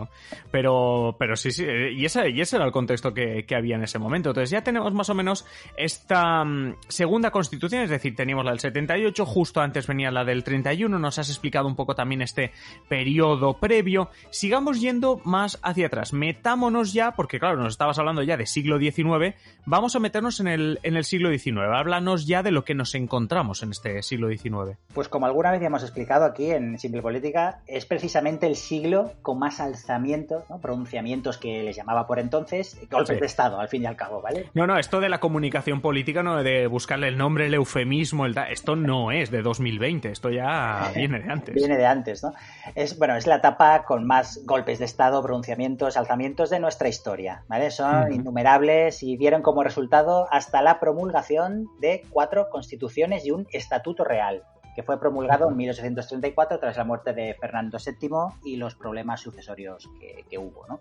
pero, 0.51 1.17
pero 1.19 1.37
sí, 1.37 1.51
sí, 1.51 1.65
y 1.65 2.05
ese, 2.05 2.31
y 2.31 2.41
ese 2.41 2.57
era 2.57 2.65
el 2.65 2.73
contexto 2.73 3.13
que, 3.15 3.45
había 3.57 3.77
en 3.77 3.85
ese 3.85 3.99
momento. 3.99 4.31
Entonces 4.31 4.51
ya 4.51 4.63
tenemos 4.63 4.93
más 4.93 5.09
o 5.09 5.15
menos 5.15 5.47
esta 5.77 6.45
mm, 6.45 6.77
segunda 6.89 7.31
constitución, 7.31 7.83
es 7.83 7.91
decir, 7.91 8.15
teníamos 8.15 8.45
la 8.45 8.51
del 8.51 8.61
78, 8.61 9.25
justo 9.25 9.61
antes 9.61 9.87
venía 9.87 10.11
la 10.11 10.25
del 10.25 10.45
31, 10.45 10.99
nos 10.99 11.19
has 11.19 11.31
explicado 11.31 11.67
un 11.67 11.77
poco 11.77 11.95
también 11.95 12.23
este 12.23 12.53
periodo 12.89 13.59
previo. 13.59 14.11
Sigamos 14.31 14.81
yendo 14.81 15.21
más 15.25 15.59
hacia 15.63 15.87
atrás, 15.87 16.13
metámonos 16.13 16.93
ya, 16.93 17.13
porque 17.13 17.39
claro, 17.39 17.57
nos 17.57 17.75
estabas 17.75 17.99
hablando 17.99 18.23
ya 18.23 18.37
de 18.37 18.47
siglo 18.47 18.79
XIX, 18.79 19.35
vamos 19.65 19.97
a 19.97 20.01
meternos 20.01 20.41
en 20.41 20.49
el, 20.49 20.81
en 20.83 20.97
el 20.97 21.05
siglo 21.05 21.31
XIX. 21.31 21.59
Háblanos 21.73 22.27
ya 22.27 22.43
de 22.43 22.51
lo 22.51 22.65
que 22.65 22.75
nos 22.75 22.95
encontramos 22.95 23.63
en 23.63 23.71
este 23.71 24.03
siglo 24.03 24.29
XIX. 24.29 24.79
Pues 24.93 25.09
como 25.09 25.27
alguna 25.27 25.51
vez 25.51 25.61
ya 25.61 25.67
hemos 25.67 25.83
explicado 25.83 26.25
aquí 26.25 26.51
en 26.51 26.79
Simple 26.79 27.03
Política, 27.03 27.63
es 27.67 27.87
precisamente 27.87 28.47
el 28.47 28.57
siglo 28.57 29.13
con 29.23 29.39
más 29.39 29.61
alzamiento 29.77 30.45
pronunciamientos 30.61 31.39
que 31.39 31.63
les 31.63 31.77
llamaba 31.77 32.07
por 32.07 32.19
entonces, 32.19 32.79
golpes 32.91 33.21
de 33.21 33.27
Estado, 33.27 33.61
al 33.61 33.69
fin 33.69 33.83
y 33.83 33.87
al 33.87 33.97
cabo, 33.97 34.21
¿vale? 34.21 34.51
No, 34.55 34.67
no, 34.67 34.79
esto 34.79 35.01
de 35.01 35.09
la 35.09 35.21
comunicación 35.21 35.81
política, 35.81 36.23
no 36.23 36.43
de 36.43 36.67
buscarle 36.67 37.09
el 37.09 37.19
nombre, 37.19 37.47
el 37.47 37.55
eufemismo, 37.55 38.27
el 38.27 38.37
esto 38.51 38.77
no 38.77 39.13
es 39.13 39.31
de 39.31 39.43
2020, 39.43 40.11
esto 40.11 40.31
ya 40.31 40.91
viene 40.97 41.21
de 41.21 41.31
antes. 41.31 41.55
viene 41.55 41.77
de 41.77 41.87
antes, 41.87 42.23
¿no? 42.23 42.35
Es, 42.75 42.99
bueno, 42.99 43.17
es 43.17 43.27
la 43.27 43.37
etapa 43.37 43.85
con 43.85 44.07
más 44.07 44.41
golpes 44.45 44.79
de 44.79 44.85
Estado, 44.85 45.23
pronunciamientos, 45.23 45.97
alzamientos 45.97 46.51
de 46.51 46.61
nuestra 46.61 46.89
historia, 46.89 47.45
¿vale? 47.49 47.71
Son 47.71 48.13
innumerables 48.13 49.03
y 49.03 49.17
dieron 49.17 49.43
como 49.43 49.63
resultado 49.63 50.27
hasta 50.31 50.63
la 50.63 50.81
promulgación 50.81 51.69
de 51.81 52.03
cuatro 52.11 52.49
constituciones 52.51 53.25
y 53.25 53.31
un 53.31 53.47
estatuto 53.53 54.05
real 54.05 54.43
que 54.77 54.83
fue 54.83 55.01
promulgado 55.01 55.49
en 55.49 55.57
1834 55.57 56.61
tras 56.61 56.77
la 56.77 56.85
muerte 56.85 57.15
de 57.15 57.35
Fernando 57.41 57.79
VII 57.85 58.39
y 58.45 58.57
los 58.57 58.75
problemas 58.75 59.23
sucesorios 59.23 59.89
que, 59.99 60.39
hubo, 60.39 60.67
¿no? 60.69 60.81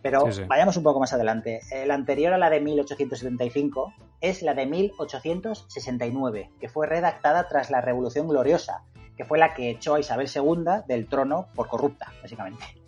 Pero 0.00 0.24
vayamos 0.46 0.76
un 0.76 0.84
poco 0.84 1.00
más 1.00 1.12
adelante. 1.12 1.60
La 1.86 1.94
anterior 1.94 2.32
a 2.32 2.38
la 2.38 2.50
de 2.50 2.60
1875 2.60 3.92
es 4.20 4.42
la 4.42 4.54
de 4.54 4.66
1869, 4.66 6.50
que 6.60 6.68
fue 6.68 6.86
redactada 6.86 7.48
tras 7.48 7.70
la 7.70 7.80
Revolución 7.80 8.28
Gloriosa, 8.28 8.84
que 9.16 9.24
fue 9.24 9.38
la 9.38 9.54
que 9.54 9.70
echó 9.70 9.96
a 9.96 10.00
Isabel 10.00 10.28
II 10.32 10.84
del 10.86 11.08
trono 11.08 11.48
por 11.54 11.66
corrupta, 11.66 12.12
básicamente. 12.22 12.81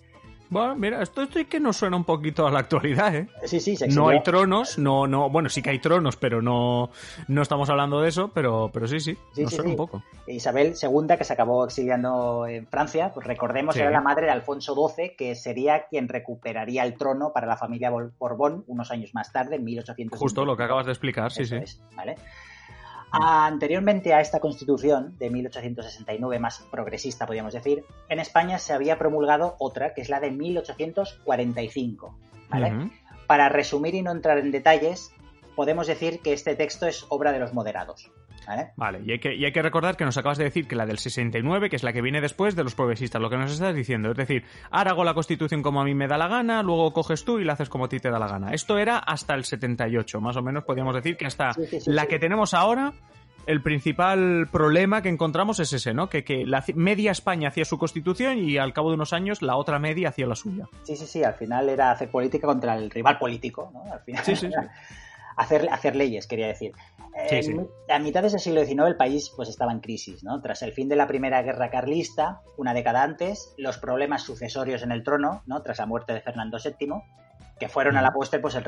Bueno, 0.55 0.77
mira, 0.77 1.03
esto, 1.03 1.23
esto 1.23 1.41
que 1.49 1.59
nos 1.59 1.79
suena 1.79 1.97
un 1.97 2.05
poquito 2.05 2.47
a 2.47 2.51
la 2.53 2.61
actualidad, 2.61 3.13
¿eh? 3.13 3.29
Sí, 3.45 3.59
sí, 3.59 3.77
No 3.89 4.11
hay 4.11 4.23
tronos, 4.23 4.79
no, 4.79 5.05
no, 5.05 5.29
bueno, 5.29 5.49
sí 5.49 5.61
que 5.63 5.71
hay 5.71 5.81
tronos, 5.81 6.15
pero 6.15 6.41
no, 6.41 6.91
no 7.27 7.43
estamos 7.43 7.69
hablando 7.71 8.01
de 8.01 8.09
eso, 8.09 8.31
pero, 8.33 8.71
pero 8.73 8.87
sí, 8.87 9.01
sí, 9.01 9.19
nos 9.37 9.53
suena 9.53 9.71
un 9.71 9.77
poco. 9.77 10.05
Isabel 10.29 10.75
II, 10.81 11.17
que 11.19 11.25
se 11.25 11.33
acabó 11.33 11.65
exiliando 11.65 12.47
en 12.47 12.69
Francia, 12.69 13.11
pues 13.13 13.27
recordemos, 13.27 13.75
era 13.77 13.91
la 13.91 14.01
madre 14.01 14.27
de 14.27 14.31
Alfonso 14.31 14.77
XII, 14.77 15.17
que 15.17 15.35
sería 15.35 15.87
quien 15.89 16.09
recuperaría 16.09 16.85
el 16.85 16.95
trono 16.95 17.33
para 17.33 17.49
la 17.49 17.57
familia 17.57 17.91
Borbón 17.91 18.63
unos 18.69 18.93
años 18.93 19.13
más 19.13 19.33
tarde, 19.33 19.57
en 19.57 19.65
1800. 19.65 20.17
Justo 20.17 20.45
lo 20.45 20.57
que 20.57 20.63
acabas 20.63 20.87
de 20.87 20.93
explicar, 20.93 21.33
sí, 21.33 21.47
sí. 21.47 21.57
¿vale? 21.97 22.15
Anteriormente 23.17 24.13
a 24.13 24.21
esta 24.21 24.41
constitución 24.41 25.17
de 25.19 25.31
1869, 25.31 26.41
más 26.41 26.67
progresista 26.71 27.27
podríamos 27.27 27.53
decir, 27.53 27.85
en 28.09 28.19
España 28.19 28.59
se 28.59 28.73
había 28.73 28.99
promulgado 28.99 29.55
otra, 29.61 29.95
que 29.95 30.01
es 30.01 30.09
la 30.09 30.19
de 30.19 30.33
1845. 30.33 32.19
Para 33.29 33.49
resumir 33.49 33.95
y 33.95 34.03
no 34.03 34.11
entrar 34.11 34.39
en 34.39 34.51
detalles, 34.51 35.13
podemos 35.55 35.87
decir 35.87 36.21
que 36.21 36.33
este 36.33 36.57
texto 36.57 36.87
es 36.87 37.07
obra 37.09 37.31
de 37.31 37.39
los 37.39 37.55
moderados. 37.55 38.11
¿Vale? 38.77 39.03
y, 39.05 39.13
hay 39.13 39.19
que, 39.19 39.35
y 39.35 39.45
hay 39.45 39.53
que 39.53 39.63
recordar 39.63 39.97
que 39.97 40.05
nos 40.05 40.17
acabas 40.17 40.39
de 40.39 40.45
decir 40.45 40.67
que 40.67 40.77
la 40.77 40.87
del 40.87 40.99
69, 40.99 41.71
que 41.71 41.77
es 41.77 41.83
la 41.83 41.93
que 41.93 42.03
viene 42.03 42.21
después 42.21 42.57
de 42.57 42.65
los 42.65 42.75
progresistas, 42.75 43.21
lo 43.21 43.31
que 43.31 43.37
nos 43.37 43.53
estás 43.53 43.75
diciendo. 43.75 44.11
Es 44.11 44.17
decir, 44.17 44.45
ahora 44.71 44.93
hago 44.93 45.05
la 45.05 45.15
constitución 45.15 45.63
como 45.63 45.81
a 45.81 45.85
mí 45.85 45.95
me 45.95 46.09
da 46.09 46.19
la 46.19 46.29
gana, 46.29 46.63
luego 46.63 46.93
coges 46.93 47.25
tú 47.25 47.39
y 47.39 47.45
la 47.45 47.55
haces 47.55 47.69
como 47.69 47.87
a 47.87 47.89
ti 47.89 48.01
te 48.01 48.11
da 48.11 48.19
la 48.19 48.29
gana. 48.29 48.53
Esto 48.53 48.79
era 48.79 48.99
hasta 48.99 49.35
el 49.35 49.45
78, 49.45 50.21
más 50.21 50.37
o 50.37 50.43
menos 50.43 50.65
podríamos 50.65 50.95
decir 50.95 51.17
que 51.17 51.27
hasta 51.27 51.53
la 51.87 52.07
que 52.07 52.19
tenemos 52.19 52.55
ahora 52.55 52.93
el 53.47 53.63
principal 53.63 54.49
problema 54.51 55.03
que 55.03 55.11
encontramos 55.11 55.61
es 55.61 55.73
ese, 55.73 55.93
¿no? 55.93 56.09
Que, 56.09 56.25
que, 56.25 56.47
la 56.47 56.65
media 56.75 57.11
España 57.11 57.49
hacía 57.49 57.65
su 57.67 57.79
constitución 57.79 58.39
y 58.39 58.57
al 58.57 58.73
cabo 58.73 58.89
de 58.89 58.95
unos 58.95 59.13
años 59.13 59.43
la 59.43 59.57
otra 59.57 59.79
media 59.79 60.09
hacía 60.09 60.27
la 60.27 60.35
suya. 60.35 60.67
Sí, 60.83 60.97
sí, 60.97 61.07
sí, 61.07 61.23
al 61.23 61.35
final 61.35 61.69
era 61.69 61.91
hacer 61.91 62.11
política 62.11 62.47
contra 62.47 62.75
el 62.75 62.91
rival 62.91 63.19
político, 63.19 63.71
¿no? 63.73 63.93
Al 63.93 64.01
final 64.01 64.25
sí, 64.25 64.35
sí, 64.35 64.47
sí 64.49 64.69
hacer, 65.37 65.69
hacer 65.71 65.97
leyes, 65.97 66.27
quería 66.27 66.47
decir. 66.47 66.73
A 67.89 67.99
mitad 67.99 68.23
de 68.23 68.29
ese 68.29 68.39
siglo 68.39 68.65
XIX 68.65 68.87
el 68.87 68.97
país 68.97 69.31
pues 69.37 69.49
estaba 69.49 69.73
en 69.73 69.81
crisis, 69.81 70.25
¿no? 70.25 70.41
Tras 70.41 70.63
el 70.63 70.73
fin 70.73 70.89
de 70.89 70.97
la 70.97 71.07
Primera 71.07 71.43
Guerra 71.43 71.71
Carlista, 71.71 72.41
una 72.57 72.75
década 72.75 73.03
antes, 73.03 73.55
los 73.57 73.79
problemas 73.79 74.23
sucesorios 74.23 74.83
en 74.83 74.91
el 74.91 75.05
trono, 75.05 75.43
¿no? 75.47 75.63
Tras 75.63 75.79
la 75.79 75.87
muerte 75.87 76.13
de 76.13 76.21
Fernando 76.21 76.59
VII, 76.63 76.89
que 77.59 77.69
fueron 77.69 77.97
a 77.97 78.03
la 78.03 78.13
postre 78.13 78.41
pues 78.41 78.59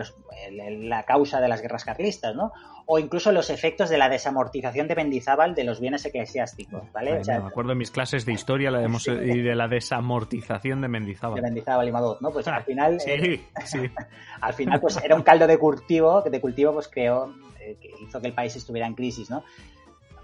la 0.51 1.03
causa 1.03 1.41
de 1.41 1.49
las 1.49 1.61
guerras 1.61 1.85
carlistas, 1.85 2.35
¿no? 2.37 2.53
O 2.87 2.99
incluso 2.99 3.33
los 3.33 3.51
efectos 3.51 3.91
de 3.91 3.99
la 3.99 4.09
desamortización 4.09 4.87
de 4.87 4.95
Mendizábal 4.95 5.55
de 5.57 5.65
los 5.65 5.81
bienes 5.81 6.05
eclesiásticos, 6.05 6.83
¿vale? 6.93 7.21
me 7.27 7.35
acuerdo 7.35 7.73
en 7.73 7.79
mis 7.79 7.91
clases 7.91 8.25
de 8.25 8.33
historia 8.33 8.71
la 8.71 8.83
y 8.83 9.43
de 9.43 9.55
la 9.57 9.67
desamortización 9.67 10.81
de 10.81 10.89
Mendizábal. 10.89 11.37
De 11.37 11.43
Mendizábal 11.43 11.89
y 11.89 11.93
Madot, 11.93 12.21
¿no? 12.21 12.31
Pues 12.31 12.47
al 12.47 12.63
final... 12.63 13.01
Sí, 13.01 13.11
eh, 13.11 13.45
sí. 13.65 13.91
al 14.41 14.55
final 14.55 14.81
pues 14.81 14.99
era 15.03 15.17
un 15.17 15.23
caldo 15.23 15.49
de 15.49 15.59
cultivo, 15.59 16.23
que 16.23 16.31
de 16.31 16.41
cultivo 16.41 16.73
pues 16.73 16.87
creó, 16.87 17.35
eh, 17.61 17.77
que 17.81 17.91
hizo 18.01 18.21
que 18.21 18.29
el 18.29 18.35
país 18.35 18.55
estuviera 18.55 18.87
en 18.87 18.95
crisis, 18.95 19.31
¿no? 19.31 19.43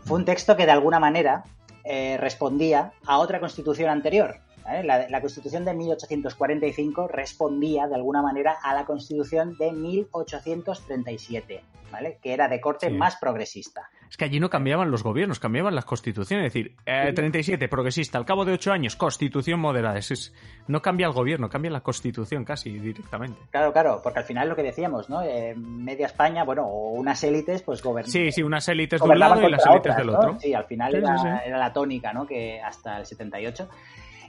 Fue 0.05 0.19
un 0.19 0.25
texto 0.25 0.57
que 0.57 0.67
de 0.67 0.73
alguna 0.73 1.01
manera 1.01 1.45
eh, 1.85 2.17
respondía 2.17 2.93
a 3.07 3.19
otra 3.19 3.41
constitución 3.41 3.91
anterior, 3.91 4.37
la, 4.65 5.21
Constitución 5.21 5.65
de 5.65 5.75
1845 5.75 7.09
respondía 7.09 7.87
de 7.87 7.95
alguna 7.95 8.23
manera 8.23 8.57
a 8.63 8.75
la 8.75 8.85
Constitución 8.85 9.57
de 9.59 9.73
1837, 9.73 11.63
¿vale? 11.91 12.19
que 12.23 12.33
era 12.33 12.49
de 12.49 12.61
corte 12.61 12.91
más 12.91 13.17
progresista. 13.17 13.89
Es 14.13 14.19
que 14.19 14.27
allí 14.27 14.39
no 14.41 14.51
cambiaban 14.51 14.91
los 14.91 15.03
gobiernos, 15.03 15.41
cambiaban 15.41 15.75
las 15.75 15.87
constituciones. 15.87 16.49
Es 16.49 16.53
decir, 16.53 16.77
37, 16.85 17.65
eh, 17.65 17.69
progresista, 17.69 18.19
al 18.19 18.27
cabo 18.27 18.45
de 18.45 18.53
ocho 18.53 18.71
años, 18.71 18.95
constitución 18.95 19.59
moderada. 19.59 19.97
Es, 19.97 20.35
no 20.69 20.83
cambia 20.83 21.07
el 21.07 21.15
gobierno, 21.15 21.49
cambia 21.49 21.71
la 21.71 21.81
constitución 21.81 22.45
casi 22.45 22.79
directamente. 22.79 23.41
Claro, 23.51 23.73
claro, 23.73 24.01
porque 24.03 24.19
al 24.19 24.27
final 24.27 24.51
lo 24.51 24.55
que 24.55 24.65
decíamos, 24.65 25.09
¿no? 25.09 25.23
Eh, 25.23 25.55
media 25.57 26.05
España, 26.05 26.45
bueno, 26.45 26.67
o 26.67 26.91
unas 26.91 27.25
élites, 27.25 27.63
pues 27.63 27.83
gobernaban. 27.83 28.13
Sí, 28.13 28.31
sí, 28.33 28.43
unas 28.43 28.69
élites 28.69 29.01
de 29.01 29.09
un 29.09 29.19
lado 29.19 29.41
y 29.41 29.51
las 29.51 29.65
élites 29.65 29.97
del 29.97 30.11
otro. 30.11 30.39
Sí, 30.39 30.53
al 30.53 30.67
final 30.67 30.95
era, 30.95 31.39
era, 31.47 31.57
la 31.57 31.73
tónica, 31.73 32.13
¿no? 32.13 32.27
Que 32.27 32.61
hasta 32.61 32.99
el 32.99 33.07
78. 33.07 33.67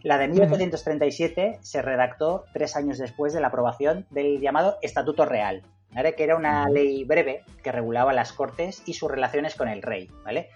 La 0.04 0.18
de 0.18 0.28
1837 0.28 1.60
se 1.62 1.82
redactó 1.82 2.44
tres 2.54 2.76
años 2.76 2.98
después 2.98 3.34
de 3.34 3.40
la 3.40 3.48
aprobación 3.48 4.06
del 4.10 4.42
llamado 4.42 4.78
Estatuto 4.82 5.26
Real, 5.26 5.64
que 5.94 6.24
era 6.24 6.36
una 6.36 6.68
ley 6.68 7.06
breve 7.06 7.44
que 7.64 7.72
regulaba 7.72 8.12
las 8.12 8.34
cortes 8.34 8.84
y 8.86 8.94
sus 8.94 9.10
relaciones 9.10 9.56
con 9.56 9.70
el 9.70 9.82
rey. 9.82 10.10
¿vale? 10.26 10.50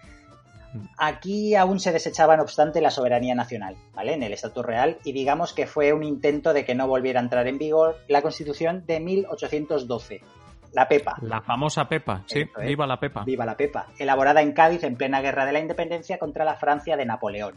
Aquí 0.97 1.55
aún 1.55 1.79
se 1.79 1.93
desechaba, 1.93 2.35
no 2.35 2.43
obstante, 2.43 2.81
la 2.81 2.91
soberanía 2.91 3.35
nacional, 3.35 3.77
¿vale? 3.93 4.13
En 4.13 4.23
el 4.23 4.33
Estatuto 4.33 4.63
Real, 4.63 4.97
y 5.03 5.13
digamos 5.13 5.53
que 5.53 5.65
fue 5.65 5.93
un 5.93 6.03
intento 6.03 6.53
de 6.53 6.65
que 6.65 6.75
no 6.75 6.87
volviera 6.87 7.19
a 7.19 7.23
entrar 7.23 7.47
en 7.47 7.57
vigor 7.57 7.97
la 8.07 8.21
Constitución 8.21 8.83
de 8.85 8.99
1812, 8.99 10.21
la 10.73 10.87
Pepa. 10.87 11.15
La 11.21 11.41
famosa 11.41 11.87
Pepa, 11.87 12.23
sí, 12.25 12.45
viva 12.61 12.85
la 12.85 12.99
Pepa. 12.99 13.23
Viva 13.23 13.45
la 13.45 13.55
Pepa, 13.55 13.87
elaborada 13.97 14.41
en 14.41 14.51
Cádiz 14.51 14.83
en 14.83 14.97
plena 14.97 15.21
guerra 15.21 15.45
de 15.45 15.53
la 15.53 15.59
independencia 15.59 16.19
contra 16.19 16.43
la 16.43 16.55
Francia 16.55 16.97
de 16.97 17.05
Napoleón. 17.05 17.55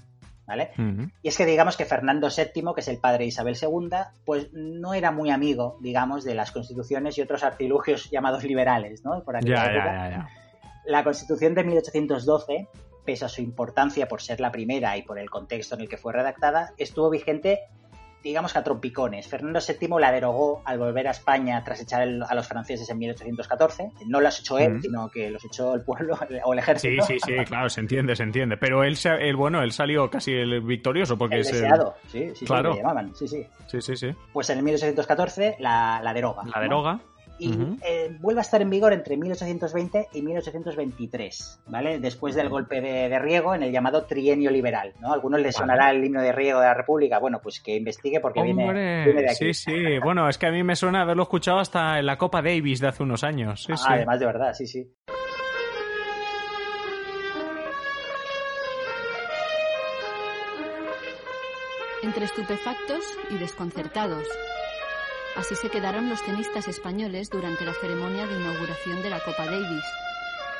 Y 1.22 1.28
es 1.28 1.36
que 1.36 1.46
digamos 1.46 1.76
que 1.76 1.84
Fernando 1.84 2.28
VII, 2.28 2.74
que 2.74 2.80
es 2.80 2.88
el 2.88 2.98
padre 2.98 3.20
de 3.20 3.26
Isabel 3.26 3.56
II, 3.60 3.90
pues 4.24 4.48
no 4.52 4.94
era 4.94 5.10
muy 5.10 5.30
amigo, 5.30 5.78
digamos, 5.80 6.24
de 6.24 6.34
las 6.34 6.52
constituciones 6.52 7.18
y 7.18 7.22
otros 7.22 7.42
artilugios 7.42 8.08
llamados 8.12 8.44
liberales, 8.44 9.04
¿no? 9.04 9.22
Por 9.22 9.36
La 10.86 11.04
constitución 11.04 11.54
de 11.54 11.64
1812, 11.64 12.68
pese 13.04 13.24
a 13.24 13.28
su 13.28 13.42
importancia 13.42 14.08
por 14.08 14.22
ser 14.22 14.40
la 14.40 14.50
primera 14.50 14.96
y 14.96 15.02
por 15.02 15.18
el 15.18 15.30
contexto 15.30 15.74
en 15.74 15.82
el 15.82 15.88
que 15.88 15.96
fue 15.96 16.12
redactada, 16.12 16.72
estuvo 16.78 17.10
vigente 17.10 17.60
digamos 18.22 18.52
que 18.52 18.58
a 18.58 18.64
trompicones. 18.64 19.26
Fernando 19.26 19.60
VII 19.66 19.88
la 19.98 20.12
derogó 20.12 20.62
al 20.64 20.78
volver 20.78 21.08
a 21.08 21.10
España 21.12 21.62
tras 21.64 21.80
echar 21.80 22.02
a 22.02 22.34
los 22.34 22.46
franceses 22.46 22.88
en 22.90 22.98
1814. 22.98 23.92
No 24.06 24.20
las 24.20 24.40
echó 24.40 24.58
él, 24.58 24.80
sino 24.82 25.08
que 25.10 25.30
los 25.30 25.44
echó 25.44 25.74
el 25.74 25.82
pueblo 25.82 26.18
o 26.44 26.52
el 26.52 26.58
ejército. 26.58 27.04
Sí, 27.04 27.18
sí, 27.18 27.20
sí, 27.38 27.44
claro, 27.44 27.68
se 27.68 27.80
entiende, 27.80 28.16
se 28.16 28.22
entiende. 28.22 28.56
Pero 28.56 28.84
él, 28.84 28.96
él 29.04 29.36
bueno, 29.36 29.62
él 29.62 29.72
salió 29.72 30.10
casi 30.10 30.32
el 30.32 30.60
victorioso 30.60 31.16
porque 31.16 31.36
el 31.36 31.40
es 31.42 31.52
deseado. 31.52 31.94
Sí, 32.06 32.30
sí, 32.34 32.44
claro. 32.44 32.72
sí, 32.72 32.78
llamaban. 32.78 33.14
Sí, 33.14 33.28
sí. 33.28 33.46
Sí, 33.66 33.80
sí, 33.80 33.96
sí. 33.96 34.14
Pues 34.32 34.50
en 34.50 34.62
1814 34.64 35.56
la, 35.58 36.00
la 36.02 36.12
deroga. 36.12 36.44
La 36.44 36.60
deroga 36.60 37.00
y 37.40 37.78
eh, 37.82 38.16
vuelve 38.20 38.40
a 38.40 38.42
estar 38.42 38.60
en 38.60 38.68
vigor 38.68 38.92
entre 38.92 39.16
1820 39.16 40.08
y 40.12 40.22
1823, 40.22 41.62
¿vale? 41.66 41.98
Después 41.98 42.34
del 42.34 42.50
golpe 42.50 42.82
de, 42.82 43.18
Riego 43.18 43.54
en 43.54 43.62
el 43.62 43.72
llamado 43.72 44.04
trienio 44.04 44.50
liberal, 44.50 44.92
¿no? 45.00 45.10
A 45.10 45.14
algunos 45.14 45.40
les 45.40 45.56
sonará 45.56 45.90
el 45.90 46.04
himno 46.04 46.20
de 46.20 46.32
Riego 46.32 46.60
de 46.60 46.66
la 46.66 46.74
República, 46.74 47.18
bueno, 47.18 47.40
pues 47.42 47.60
que 47.60 47.76
investigue 47.76 48.20
porque 48.20 48.42
viene, 48.42 48.72
de 48.72 49.30
aquí. 49.30 49.54
Sí, 49.54 49.54
sí, 49.54 49.98
bueno, 50.02 50.28
es 50.28 50.36
que 50.36 50.46
a 50.46 50.50
mí 50.50 50.62
me 50.62 50.76
suena 50.76 51.02
haberlo 51.02 51.22
escuchado 51.22 51.58
hasta 51.58 51.98
en 51.98 52.06
la 52.06 52.18
Copa 52.18 52.42
Davis 52.42 52.80
de 52.80 52.88
hace 52.88 53.02
unos 53.02 53.24
años. 53.24 53.64
Sí, 53.64 53.72
ah, 53.74 53.94
Además 53.94 54.20
de 54.20 54.26
verdad, 54.26 54.52
sí, 54.52 54.66
sí. 54.66 54.92
Entre 62.02 62.24
estupefactos 62.24 63.04
y 63.30 63.36
desconcertados, 63.36 64.26
Así 65.36 65.54
se 65.54 65.70
quedaron 65.70 66.08
los 66.08 66.22
tenistas 66.24 66.68
españoles 66.68 67.30
durante 67.30 67.64
la 67.64 67.72
ceremonia 67.72 68.26
de 68.26 68.36
inauguración 68.36 69.02
de 69.02 69.10
la 69.10 69.20
Copa 69.20 69.46
Davis, 69.46 69.84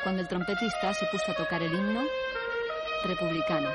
cuando 0.03 0.23
el 0.23 0.29
trompetista 0.29 0.95
se 0.95 1.07
puso 1.07 1.33
a 1.33 1.35
tocar 1.35 1.63
el 1.63 1.75
himno 1.75 2.03
republicano. 3.05 3.69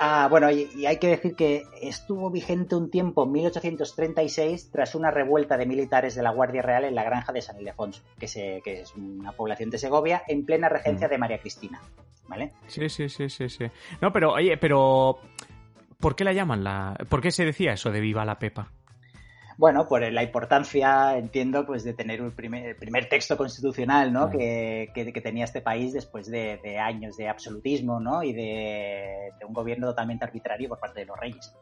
Ah, 0.00 0.26
bueno, 0.28 0.50
y, 0.50 0.86
hay 0.86 0.98
que 0.98 1.08
decir 1.08 1.36
que 1.36 1.64
estuvo 1.80 2.30
vigente 2.30 2.74
un 2.74 2.90
tiempo, 2.90 3.26
1836, 3.26 4.70
tras 4.70 4.94
una 4.94 5.10
revuelta 5.10 5.56
de 5.56 5.66
militares 5.66 6.14
de 6.14 6.22
la 6.22 6.30
Guardia 6.30 6.62
Real 6.62 6.84
en 6.84 6.94
la 6.94 7.04
granja 7.04 7.32
de 7.32 7.42
San 7.42 7.58
Ildefonso, 7.58 8.02
que, 8.18 8.60
que 8.64 8.80
es 8.80 8.94
una 8.96 9.32
población 9.32 9.70
de 9.70 9.78
Segovia, 9.78 10.22
en 10.26 10.44
plena 10.44 10.68
regencia 10.68 11.06
mm. 11.06 11.10
de 11.10 11.18
María 11.18 11.38
Cristina. 11.38 11.80
¿Vale? 12.26 12.52
Sí, 12.66 12.88
sí, 12.88 13.08
sí, 13.08 13.28
sí, 13.28 13.48
sí. 13.48 13.66
No, 14.00 14.12
pero, 14.12 14.32
oye, 14.32 14.56
pero. 14.56 15.18
¿Por 16.00 16.16
qué 16.16 16.24
la 16.24 16.32
llaman 16.32 16.64
la.? 16.64 16.96
¿Por 17.08 17.20
qué 17.20 17.30
se 17.30 17.44
decía 17.44 17.74
eso 17.74 17.90
de 17.90 18.00
Viva 18.00 18.24
la 18.24 18.38
Pepa? 18.38 18.72
Bueno, 19.56 19.86
por 19.86 20.00
la 20.12 20.22
importancia, 20.22 21.16
entiendo, 21.16 21.64
pues 21.64 21.84
de 21.84 21.94
tener 21.94 22.20
primer, 22.32 22.66
el 22.66 22.76
primer 22.76 23.08
texto 23.08 23.36
constitucional, 23.36 24.12
¿no? 24.12 24.30
Que, 24.30 24.90
tenía 25.22 25.44
este 25.44 25.60
país 25.60 25.92
después 25.92 26.30
de, 26.30 26.78
años 26.78 27.16
de 27.16 27.28
absolutismo, 27.28 28.00
¿no? 28.00 28.22
Y 28.22 28.32
de, 28.32 29.30
un 29.46 29.54
gobierno 29.54 29.88
totalmente 29.88 30.24
arbitrario 30.24 30.68
por 30.68 30.78
parte 30.78 31.00
de 31.00 31.06
los 31.06 31.18
reyes. 31.18 31.54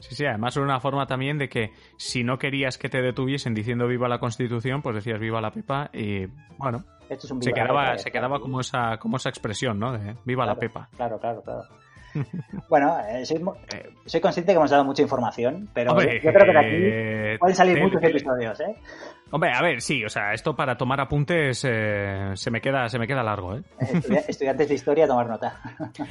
Sí, 0.00 0.14
sí, 0.14 0.26
además 0.26 0.56
era 0.56 0.64
una 0.64 0.80
forma 0.80 1.06
también 1.06 1.38
de 1.38 1.48
que 1.48 1.70
si 1.96 2.24
no 2.24 2.38
querías 2.38 2.76
que 2.76 2.88
te 2.88 3.00
detuviesen 3.00 3.54
diciendo 3.54 3.86
viva 3.86 4.08
la 4.08 4.18
Constitución, 4.18 4.82
pues 4.82 4.96
decías 4.96 5.18
viva 5.18 5.40
la 5.40 5.50
Pepa 5.50 5.90
y, 5.94 6.26
bueno, 6.58 6.84
se 7.40 7.52
quedaba, 7.52 7.96
se 7.96 8.10
quedaba 8.10 8.38
como 8.38 8.60
esa, 8.60 8.98
como 8.98 9.16
esa 9.16 9.30
expresión, 9.30 9.78
¿no? 9.78 9.92
De 9.92 10.14
viva 10.24 10.44
la 10.44 10.56
Pepa. 10.56 10.88
Claro, 10.96 11.18
claro, 11.18 11.42
claro. 11.42 11.64
Bueno, 12.68 12.98
eh, 13.08 13.24
soy, 13.24 14.20
consciente 14.20 14.52
que 14.52 14.56
hemos 14.56 14.70
dado 14.70 14.84
mucha 14.84 15.02
información, 15.02 15.68
pero 15.72 15.92
yo 16.00 16.32
creo 16.32 16.44
que 16.46 16.52
de 16.52 16.58
aquí 16.58 16.68
eh, 16.72 17.36
pueden 17.38 17.56
salir 17.56 17.80
muchos 17.80 18.02
episodios, 18.02 18.60
¿eh? 18.60 18.76
Hombre, 19.34 19.50
a 19.52 19.60
ver, 19.62 19.82
sí, 19.82 20.04
o 20.04 20.08
sea, 20.08 20.32
esto 20.32 20.54
para 20.54 20.76
tomar 20.76 21.00
apuntes 21.00 21.64
eh, 21.68 22.30
se, 22.34 22.52
me 22.52 22.60
queda, 22.60 22.88
se 22.88 23.00
me 23.00 23.08
queda 23.08 23.24
largo, 23.24 23.56
¿eh? 23.56 23.62
Estudiantes 24.28 24.68
de 24.68 24.74
historia, 24.76 25.08
tomar 25.08 25.26
nota. 25.26 25.60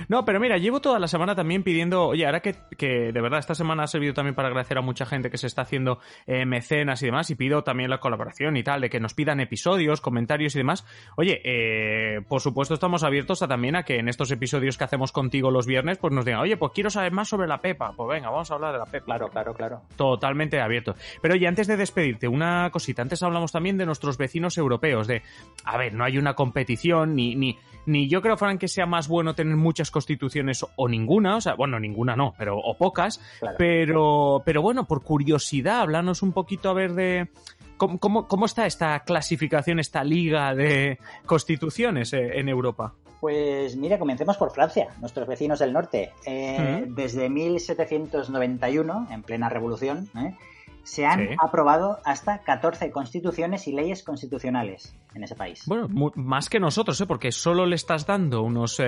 no, 0.09 0.25
pero 0.25 0.41
mira, 0.41 0.57
llevo 0.57 0.81
toda 0.81 0.99
la 0.99 1.07
semana 1.07 1.33
también 1.33 1.63
pidiendo, 1.63 2.07
oye, 2.07 2.25
ahora 2.25 2.41
que, 2.41 2.53
que 2.77 3.13
de 3.13 3.21
verdad 3.21 3.39
esta 3.39 3.55
semana 3.55 3.83
ha 3.83 3.88
servido 3.88 4.13
también 4.13 4.36
para 4.36 4.49
agradecer 4.49 4.77
a 4.77 4.81
mucha 4.81 5.05
gente 5.05 5.29
que 5.29 5.38
se 5.38 5.47
está 5.47 5.62
haciendo 5.62 5.99
eh, 6.27 6.45
mecenas 6.45 7.01
y 7.01 7.05
demás, 7.05 7.29
y 7.29 7.36
pido 7.36 7.63
también 7.63 7.89
la 7.89 8.01
colaboración 8.01 8.57
y 8.57 8.63
tal, 8.63 8.81
de 8.81 8.89
que 8.89 8.99
nos 8.99 9.13
pidan 9.13 9.39
episodios, 9.39 10.01
comentarios 10.01 10.53
y 10.55 10.57
demás. 10.57 10.86
Oye, 11.15 11.39
eh, 11.45 12.19
por 12.27 12.41
supuesto 12.41 12.73
estamos 12.73 13.03
abiertos 13.03 13.41
a 13.41 13.47
también 13.47 13.77
a 13.77 13.83
que 13.83 13.99
en 13.99 14.09
estos 14.09 14.31
episodios 14.31 14.77
que 14.77 14.83
hacemos 14.83 15.13
contigo 15.13 15.49
los 15.49 15.65
viernes, 15.65 15.97
pues 15.97 16.12
nos 16.12 16.25
digan, 16.25 16.41
oye, 16.41 16.57
pues 16.57 16.73
quiero 16.73 16.89
saber 16.89 17.13
más 17.13 17.29
sobre 17.29 17.47
la 17.47 17.62
Pepa. 17.62 17.93
Pues 17.95 18.09
venga, 18.09 18.29
vamos 18.29 18.51
a 18.51 18.55
hablar 18.55 18.73
de 18.73 18.79
la 18.79 18.86
Pepa. 18.86 19.05
Claro, 19.05 19.29
claro, 19.29 19.53
claro. 19.53 19.81
Totalmente 19.95 20.59
abierto. 20.59 20.93
Pero 21.21 21.36
oye, 21.36 21.47
antes 21.47 21.67
de 21.67 21.77
despedirte, 21.77 22.27
una 22.27 22.69
cosita, 22.69 23.01
antes 23.01 23.12
hablamos 23.21 23.52
también 23.52 23.78
de 23.78 23.86
nuestros 23.86 24.17
vecinos 24.17 24.58
europeos, 24.58 25.08
de, 25.08 25.21
a 25.65 25.78
ver, 25.78 25.93
no 25.93 26.04
hay 26.04 26.17
una 26.17 26.34
competición, 26.34 27.15
ni, 27.15 27.36
ni, 27.36 27.58
ni 27.86 28.08
yo 28.08 28.21
creo, 28.21 28.38
Frank, 28.38 28.60
que 28.60 28.67
sea 28.67 28.86
más 28.86 29.08
bueno 29.08 29.36
tener 29.36 29.56
muchas 29.56 29.91
constituciones 29.91 30.65
o 30.76 30.88
ninguna, 30.88 31.38
o 31.38 31.41
sea, 31.41 31.56
bueno, 31.56 31.80
ninguna 31.80 32.15
no, 32.15 32.34
pero, 32.38 32.58
o 32.58 32.78
pocas, 32.78 33.21
pero, 33.58 34.41
pero 34.45 34.62
bueno, 34.62 34.86
por 34.86 35.04
curiosidad, 35.04 35.82
háblanos 35.82 36.23
un 36.23 36.32
poquito 36.32 36.69
a 36.69 36.73
ver 36.73 36.93
de... 36.93 37.28
¿Cómo, 37.76 38.28
cómo, 38.30 38.45
está 38.45 38.65
esta 38.65 39.02
clasificación, 39.02 39.78
esta 39.78 40.06
liga 40.06 40.56
de 40.56 40.99
constituciones 41.26 42.13
eh, 42.13 42.39
en 42.39 42.47
Europa? 42.47 42.93
Pues 43.23 43.78
mira, 43.78 43.97
comencemos 43.97 44.36
por 44.36 44.52
Francia, 44.52 44.89
nuestros 44.99 45.26
vecinos 45.28 45.60
del 45.60 45.71
norte. 45.71 46.12
Eh, 46.26 46.86
desde 46.88 47.30
1791, 47.30 49.08
en 49.10 49.23
plena 49.23 49.47
revolución, 49.47 50.10
¿eh? 50.15 50.36
Se 50.84 51.06
han 51.06 51.30
aprobado 51.39 52.00
hasta 52.04 52.39
14 52.39 52.91
constituciones 52.91 53.67
y 53.67 53.72
leyes 53.72 54.04
constitucionales 54.04 54.96
en 55.15 55.24
ese 55.24 55.36
país. 55.36 55.63
Bueno, 55.65 55.88
más 56.15 56.50
que 56.50 56.60
nosotros, 56.60 57.00
¿eh? 57.02 57.06
porque 57.06 57.32
solo 57.32 57.65
le 57.65 57.76
estás 57.76 58.06
dando 58.06 58.43
unos 58.43 58.82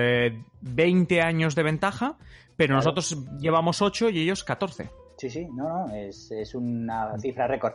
20 0.60 1.14
eh, 1.14 1.22
años 1.22 1.54
de 1.54 1.62
ventaja, 1.62 2.16
pero 2.56 2.74
nosotros 2.74 3.16
llevamos 3.38 3.82
8 3.82 4.10
y 4.10 4.20
ellos 4.20 4.44
14. 4.44 4.90
Sí, 5.16 5.30
sí, 5.30 5.46
no, 5.46 5.86
no, 5.86 5.94
es, 5.94 6.54
una 6.54 7.18
cifra 7.18 7.46
récord. 7.46 7.72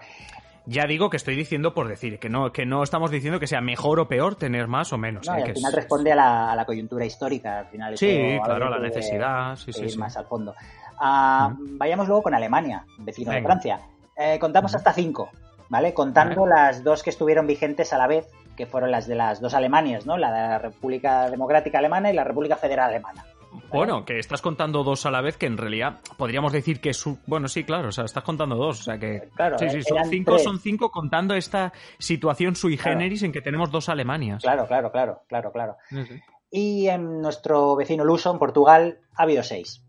Ya 0.67 0.85
digo 0.85 1.09
que 1.09 1.17
estoy 1.17 1.35
diciendo 1.35 1.73
por 1.73 1.87
decir, 1.87 2.19
que 2.19 2.29
no, 2.29 2.51
que 2.51 2.67
no 2.67 2.83
estamos 2.83 3.09
diciendo 3.09 3.39
que 3.39 3.47
sea 3.47 3.61
mejor 3.61 3.99
o 3.99 4.07
peor 4.07 4.35
tener 4.35 4.67
más 4.67 4.93
o 4.93 4.97
menos. 4.99 5.27
No, 5.27 5.35
¿eh? 5.35 5.43
al 5.43 5.55
final 5.55 5.73
responde 5.73 6.11
a 6.11 6.55
la, 6.55 6.63
coyuntura 6.65 7.03
histórica, 7.03 7.59
al 7.59 7.67
final. 7.67 7.97
Sí, 7.97 8.37
claro, 8.43 8.67
a 8.67 8.69
la 8.69 8.79
necesidad, 8.79 9.55
sí, 9.55 9.73
sí, 9.73 9.97
más 9.97 10.15
al 10.17 10.25
fondo. 10.25 10.53
Ah, 10.99 11.55
vayamos 11.57 12.07
luego 12.07 12.21
con 12.21 12.35
Alemania, 12.35 12.85
vecino 12.99 13.31
de 13.31 13.41
Francia. 13.41 13.79
Eh, 14.17 14.37
contamos 14.39 14.75
hasta 14.75 14.93
cinco. 14.93 15.29
¿vale? 15.71 15.93
Contando 15.93 16.45
las 16.45 16.83
dos 16.83 17.01
que 17.01 17.09
estuvieron 17.09 17.47
vigentes 17.47 17.93
a 17.93 17.97
la 17.97 18.05
vez, 18.05 18.27
que 18.57 18.65
fueron 18.65 18.91
las 18.91 19.07
de 19.07 19.15
las 19.15 19.39
dos 19.39 19.53
Alemanias, 19.53 20.05
¿no? 20.05 20.17
La 20.17 20.31
de 20.31 20.47
la 20.49 20.59
República 20.59 21.29
Democrática 21.29 21.79
Alemana 21.79 22.11
y 22.11 22.13
la 22.13 22.25
República 22.25 22.57
Federal 22.57 22.89
Alemana. 22.89 23.25
Bueno, 23.69 24.03
que 24.03 24.19
estás 24.19 24.41
contando 24.41 24.83
dos 24.83 25.05
a 25.05 25.11
la 25.11 25.21
vez, 25.21 25.37
que 25.37 25.45
en 25.45 25.57
realidad 25.57 25.99
podríamos 26.17 26.51
decir 26.51 26.81
que 26.81 26.89
es... 26.89 27.03
Bueno, 27.25 27.47
sí, 27.47 27.63
claro, 27.63 27.87
o 27.87 27.91
sea, 27.91 28.03
estás 28.03 28.23
contando 28.23 28.55
dos, 28.55 28.81
o 28.81 28.83
sea 28.83 28.97
que... 28.97 29.29
Claro, 29.33 29.57
sí, 29.57 29.69
sí, 29.69 29.77
eh, 29.77 29.83
son 29.83 30.09
cinco, 30.09 30.31
tres. 30.33 30.43
son 30.43 30.59
cinco 30.59 30.91
contando 30.91 31.35
esta 31.35 31.71
situación 31.97 32.55
sui 32.55 32.77
Claro. 32.77 32.97
generis 32.97 33.23
en 33.23 33.31
que 33.31 33.41
tenemos 33.41 33.71
dos 33.71 33.87
Alemanias. 33.87 34.43
Claro, 34.43 34.67
claro, 34.67 34.91
claro, 34.91 35.21
claro, 35.27 35.51
claro. 35.53 35.77
Sí. 35.89 36.21
Y 36.51 36.87
en 36.89 37.21
nuestro 37.21 37.77
vecino 37.77 38.03
Luso, 38.03 38.29
en 38.31 38.39
Portugal, 38.39 38.99
ha 39.15 39.23
habido 39.23 39.41
seis. 39.41 39.81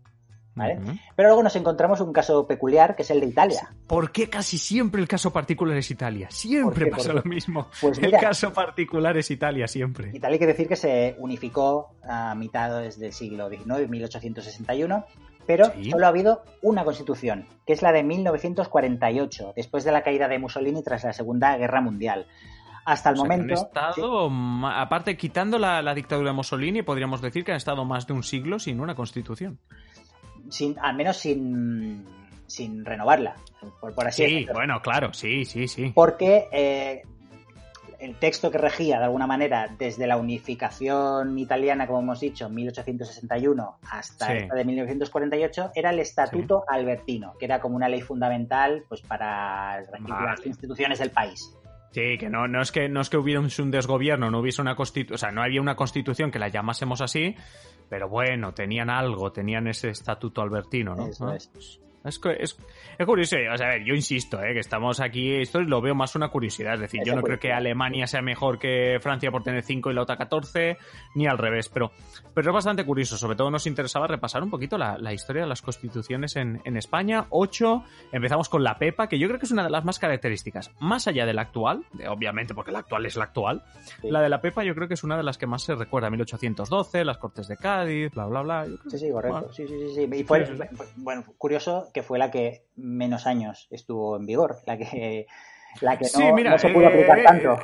Pero 0.55 1.29
luego 1.29 1.43
nos 1.43 1.55
encontramos 1.55 1.99
un 2.01 2.13
caso 2.13 2.45
peculiar, 2.45 2.95
que 2.95 3.01
es 3.01 3.09
el 3.11 3.19
de 3.19 3.25
Italia. 3.27 3.73
¿Por 3.87 4.11
qué 4.11 4.29
casi 4.29 4.57
siempre 4.57 5.01
el 5.01 5.07
caso 5.07 5.33
particular 5.33 5.75
es 5.77 5.89
Italia? 5.89 6.27
Siempre 6.29 6.87
pasa 6.87 7.11
¿Por 7.13 7.23
lo 7.25 7.29
mismo. 7.29 7.67
Pues 7.81 7.97
el 7.97 8.11
caso 8.11 8.53
particular 8.53 9.17
es 9.17 9.31
Italia 9.31 9.67
siempre. 9.67 10.09
Italia 10.13 10.35
hay 10.35 10.39
que 10.39 10.47
decir 10.47 10.67
que 10.67 10.75
se 10.75 11.15
unificó 11.17 11.95
a 12.07 12.35
mitad 12.35 12.81
del 12.81 13.13
siglo 13.13 13.49
XIX, 13.49 13.89
1861, 13.89 15.05
pero 15.47 15.65
Sí. 15.73 15.91
solo 15.91 16.05
ha 16.05 16.09
habido 16.09 16.43
una 16.61 16.83
constitución, 16.85 17.47
que 17.65 17.73
es 17.73 17.81
la 17.81 17.91
de 17.91 18.03
1948, 18.03 19.53
después 19.55 19.83
de 19.83 19.91
la 19.91 20.03
caída 20.03 20.27
de 20.27 20.39
Mussolini 20.39 20.83
tras 20.83 21.03
la 21.03 21.13
Segunda 21.13 21.57
Guerra 21.57 21.81
Mundial. 21.81 22.27
Hasta 22.85 23.11
el 23.11 23.15
O 23.15 23.19
sea, 23.19 23.27
que 23.27 23.33
han 23.33 23.39
momento... 23.41 23.61
estado, 23.61 24.29
aparte, 24.67 25.15
quitando 25.15 25.57
la, 25.57 25.81
la 25.81 25.93
dictadura 25.95 26.31
de 26.31 26.35
Mussolini, 26.35 26.81
podríamos 26.81 27.21
decir 27.21 27.45
que 27.45 27.51
han 27.51 27.57
estado 27.57 27.85
más 27.85 28.07
de 28.07 28.13
un 28.13 28.23
siglo 28.23 28.59
sin 28.59 28.81
una 28.81 28.93
constitución. 28.93 29.57
Sin, 30.49 30.77
al 30.79 30.95
menos 30.95 31.17
sin, 31.17 32.05
sin 32.47 32.83
renovarla, 32.85 33.35
por, 33.79 33.93
por 33.95 34.07
así 34.07 34.25
Sí, 34.25 34.31
decirlo. 34.33 34.53
bueno, 34.53 34.81
claro, 34.81 35.13
sí, 35.13 35.45
sí, 35.45 35.67
sí. 35.67 35.91
Porque 35.95 36.47
eh, 36.51 37.01
el 37.99 38.15
texto 38.15 38.51
que 38.51 38.57
regía 38.57 38.97
de 38.99 39.05
alguna 39.05 39.25
manera 39.27 39.73
desde 39.77 40.05
la 40.07 40.17
unificación 40.17 41.39
italiana, 41.39 41.87
como 41.87 41.99
hemos 41.99 42.19
dicho, 42.19 42.47
en 42.47 42.55
1861 42.55 43.77
hasta 43.89 44.27
Sí. 44.27 44.33
esta 44.39 44.55
de 44.55 44.65
1948, 44.65 45.71
era 45.73 45.91
el 45.91 45.99
Estatuto 45.99 46.63
Albertino, 46.67 47.33
que 47.39 47.45
era 47.45 47.59
como 47.61 47.75
una 47.77 47.87
ley 47.87 48.01
fundamental 48.01 48.83
pues 48.89 49.01
para 49.01 49.83
Vale. 49.99 50.25
las 50.27 50.45
instituciones 50.45 50.99
del 50.99 51.11
país. 51.11 51.55
Sí, 51.93 52.17
que 52.17 52.27
no, 52.27 52.47
no 52.47 52.59
es 52.59 52.71
que 52.71 52.89
no 52.89 53.01
es 53.01 53.09
que 53.09 53.17
hubiera 53.17 53.39
un, 53.39 53.71
desgobierno, 53.71 54.31
no 54.31 54.39
hubiese 54.39 54.63
una 54.63 54.75
constitución, 54.75 55.13
o 55.13 55.17
sea, 55.19 55.29
no 55.31 55.43
había 55.43 55.61
una 55.61 55.75
constitución 55.75 56.31
que 56.31 56.39
la 56.39 56.47
llamásemos 56.47 57.01
así, 57.01 57.35
pero 57.87 58.09
bueno, 58.09 58.51
tenían 58.55 58.89
algo, 58.89 59.31
tenían 59.31 59.67
ese 59.67 59.89
estatuto 59.89 60.41
albertino, 60.41 60.95
¿no? 60.95 61.07
Eso 61.07 61.27
¿Ah? 61.27 61.37
Es. 62.03 62.19
Es, 62.39 62.57
es, 62.99 63.05
curioso, 63.05 63.37
o 63.53 63.57
sea, 63.57 63.67
a 63.67 63.69
ver, 63.71 63.83
yo 63.83 63.93
insisto, 63.93 64.41
eh, 64.43 64.53
que 64.53 64.59
estamos 64.59 64.99
aquí, 64.99 65.35
esto 65.35 65.61
lo 65.61 65.81
veo 65.81 65.95
más 65.95 66.15
una 66.15 66.29
curiosidad, 66.29 66.75
es 66.75 66.81
decir, 66.81 67.01
yo 67.05 67.15
no 67.15 67.21
creo 67.21 67.39
que. 67.39 67.51
Alemania 67.53 68.07
sea 68.07 68.21
mejor 68.21 68.59
que 68.59 68.97
Francia 69.01 69.31
por 69.31 69.43
tener 69.43 69.63
5 69.63 69.91
y 69.91 69.93
la 69.93 70.01
otra 70.01 70.17
14, 70.17 70.77
ni 71.15 71.27
al 71.27 71.37
revés, 71.37 71.69
pero, 71.69 71.91
pero 72.33 72.49
es 72.49 72.53
bastante 72.53 72.83
curioso, 72.85 73.17
sobre 73.17 73.35
todo 73.35 73.49
nos 73.51 73.67
interesaba 73.67 74.07
repasar 74.07 74.43
un 74.43 74.49
poquito 74.49 74.77
la, 74.77 74.97
la 74.97 75.13
historia 75.13 75.43
de 75.43 75.47
las 75.47 75.61
constituciones 75.61 76.35
en, 76.35 76.61
en 76.65 76.77
España, 76.77 77.25
8, 77.29 77.83
empezamos 78.11 78.49
con 78.49 78.63
la 78.63 78.77
PEPA, 78.77 79.07
que 79.07 79.19
yo 79.19 79.27
creo 79.27 79.39
que 79.39 79.45
es 79.45 79.51
una 79.51 79.63
de 79.63 79.69
las 79.69 79.85
más 79.85 79.99
características, 79.99 80.71
más 80.79 81.07
allá 81.07 81.25
de 81.25 81.33
la 81.33 81.43
actual, 81.43 81.85
de- 81.93 82.07
obviamente 82.07 82.53
porque 82.53 82.71
la 82.71 82.79
actual 82.79 83.05
es 83.05 83.15
la 83.15 83.25
actual, 83.25 83.63
Sí. 84.01 84.09
la 84.09 84.21
de 84.21 84.29
la 84.29 84.41
PEPA 84.41 84.63
yo 84.63 84.73
creo 84.75 84.87
que 84.87 84.93
es 84.95 85.03
una 85.03 85.15
de 85.17 85.23
las 85.23 85.37
que 85.37 85.47
más 85.47 85.63
se 85.63 85.75
recuerda, 85.75 86.09
1812, 86.09 87.05
las 87.05 87.17
Cortes 87.17 87.47
de 87.47 87.57
Cádiz, 87.57 88.11
bla, 88.11 88.25
bla, 88.25 88.41
bla, 88.41 88.65
yo 88.67 88.77
creo 88.77 88.89
Sí, 88.91 88.97
sí, 88.97 89.11
correcto. 89.11 89.37
Bueno. 89.39 89.53
Sí, 89.53 89.67
sí, 89.67 89.73
sí, 89.79 89.95
sí. 89.95 90.15
Y 90.15 90.23
fue, 90.23 90.45
Sí, 90.45 90.53
sí, 90.53 90.61
sí. 90.69 90.75
fue- 90.75 90.87
bueno, 90.97 91.23
curioso 91.37 91.89
que 91.93 92.03
fue 92.03 92.19
la 92.19 92.31
que 92.31 92.65
menos 92.75 93.27
años 93.27 93.67
estuvo 93.71 94.17
en 94.17 94.25
vigor, 94.25 94.57
la 94.65 94.77
que, 94.77 95.27
la 95.81 95.97
que 95.97 96.05
no, 96.05 96.09
Sí, 96.09 96.23
mira, 96.33 96.51
no 96.51 96.59
se 96.59 96.69
pudo 96.69 96.83
eh, 96.83 96.87
aplicar 96.87 97.19
eh, 97.19 97.23
tanto. 97.23 97.59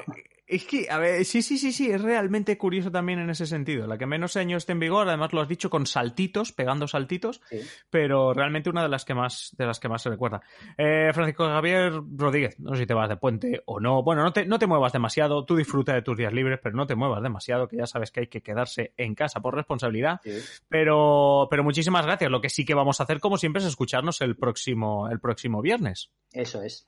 Es 0.52 0.66
que, 0.66 0.88
a 0.90 0.98
ver, 0.98 1.24
sí, 1.26 1.44
sí, 1.44 1.60
sí, 1.60 1.72
sí, 1.72 1.92
es 1.92 2.02
realmente 2.02 2.58
curioso 2.58 2.90
también 2.90 3.20
en 3.20 3.30
ese 3.30 3.46
sentido. 3.46 3.86
La 3.86 4.00
que 4.00 4.08
menos 4.08 4.36
años 4.36 4.64
esté 4.64 4.72
en 4.72 4.80
vigor, 4.80 5.08
además 5.08 5.32
lo 5.32 5.42
has 5.42 5.48
dicho 5.48 5.70
con 5.70 5.86
saltitos, 5.86 6.52
pegando 6.54 6.88
saltitos, 6.88 7.40
Sí. 7.52 7.60
pero 7.92 8.34
realmente 8.34 8.68
una 8.72 8.82
de 8.82 8.90
las 8.90 9.06
que 9.06 9.14
más, 9.14 9.54
de 9.60 9.68
las 9.68 9.80
que 9.80 9.90
más 9.90 10.02
se 10.02 10.10
recuerda. 10.10 10.42
Eh, 10.76 11.12
Francisco 11.14 11.46
Javier 11.46 11.94
Rodríguez, 12.16 12.60
no 12.60 12.74
sé 12.74 12.82
si 12.82 12.88
te 12.88 12.96
vas 12.96 13.08
de 13.10 13.18
puente 13.18 13.62
o 13.68 13.80
no. 13.80 14.02
Bueno, 14.02 14.24
no 14.24 14.34
te, 14.34 14.48
no 14.48 14.58
te 14.58 14.66
muevas 14.66 14.92
demasiado, 14.92 15.46
tú 15.46 15.56
disfruta 15.56 15.94
de 15.94 16.02
tus 16.02 16.18
días 16.18 16.34
libres, 16.34 16.60
pero 16.64 16.76
no 16.76 16.88
te 16.88 16.96
muevas 16.96 17.22
demasiado, 17.22 17.68
que 17.68 17.78
ya 17.78 17.86
sabes 17.86 18.10
que 18.10 18.22
hay 18.22 18.28
que 18.28 18.42
quedarse 18.42 18.94
en 18.98 19.14
casa 19.14 19.42
por 19.42 19.54
responsabilidad. 19.54 20.20
Sí. 20.24 20.32
Pero, 20.68 21.48
pero 21.52 21.64
muchísimas 21.64 22.06
gracias. 22.08 22.32
Lo 22.32 22.42
que 22.42 22.50
sí 22.50 22.66
que 22.66 22.74
vamos 22.74 23.00
a 23.00 23.04
hacer, 23.04 23.20
como 23.20 23.38
siempre, 23.38 23.62
es 23.62 23.68
escucharnos 23.68 24.20
el 24.22 24.36
próximo, 24.36 25.10
el 25.12 25.20
próximo 25.20 25.62
viernes. 25.62 26.10
Eso 26.34 26.64
es. 26.64 26.88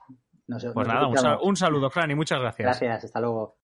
Nos- 0.52 0.64
Pues 0.74 0.86
nos 0.86 0.88
nada, 0.88 1.08
un, 1.08 1.18
sal- 1.18 1.40
un 1.42 1.56
saludo, 1.56 1.90
Fran, 1.90 2.12
y 2.12 2.16
muchas 2.16 2.40
gracias. 2.42 2.66
Gracias, 2.66 3.06
hasta 3.06 3.22
luego. 3.22 3.56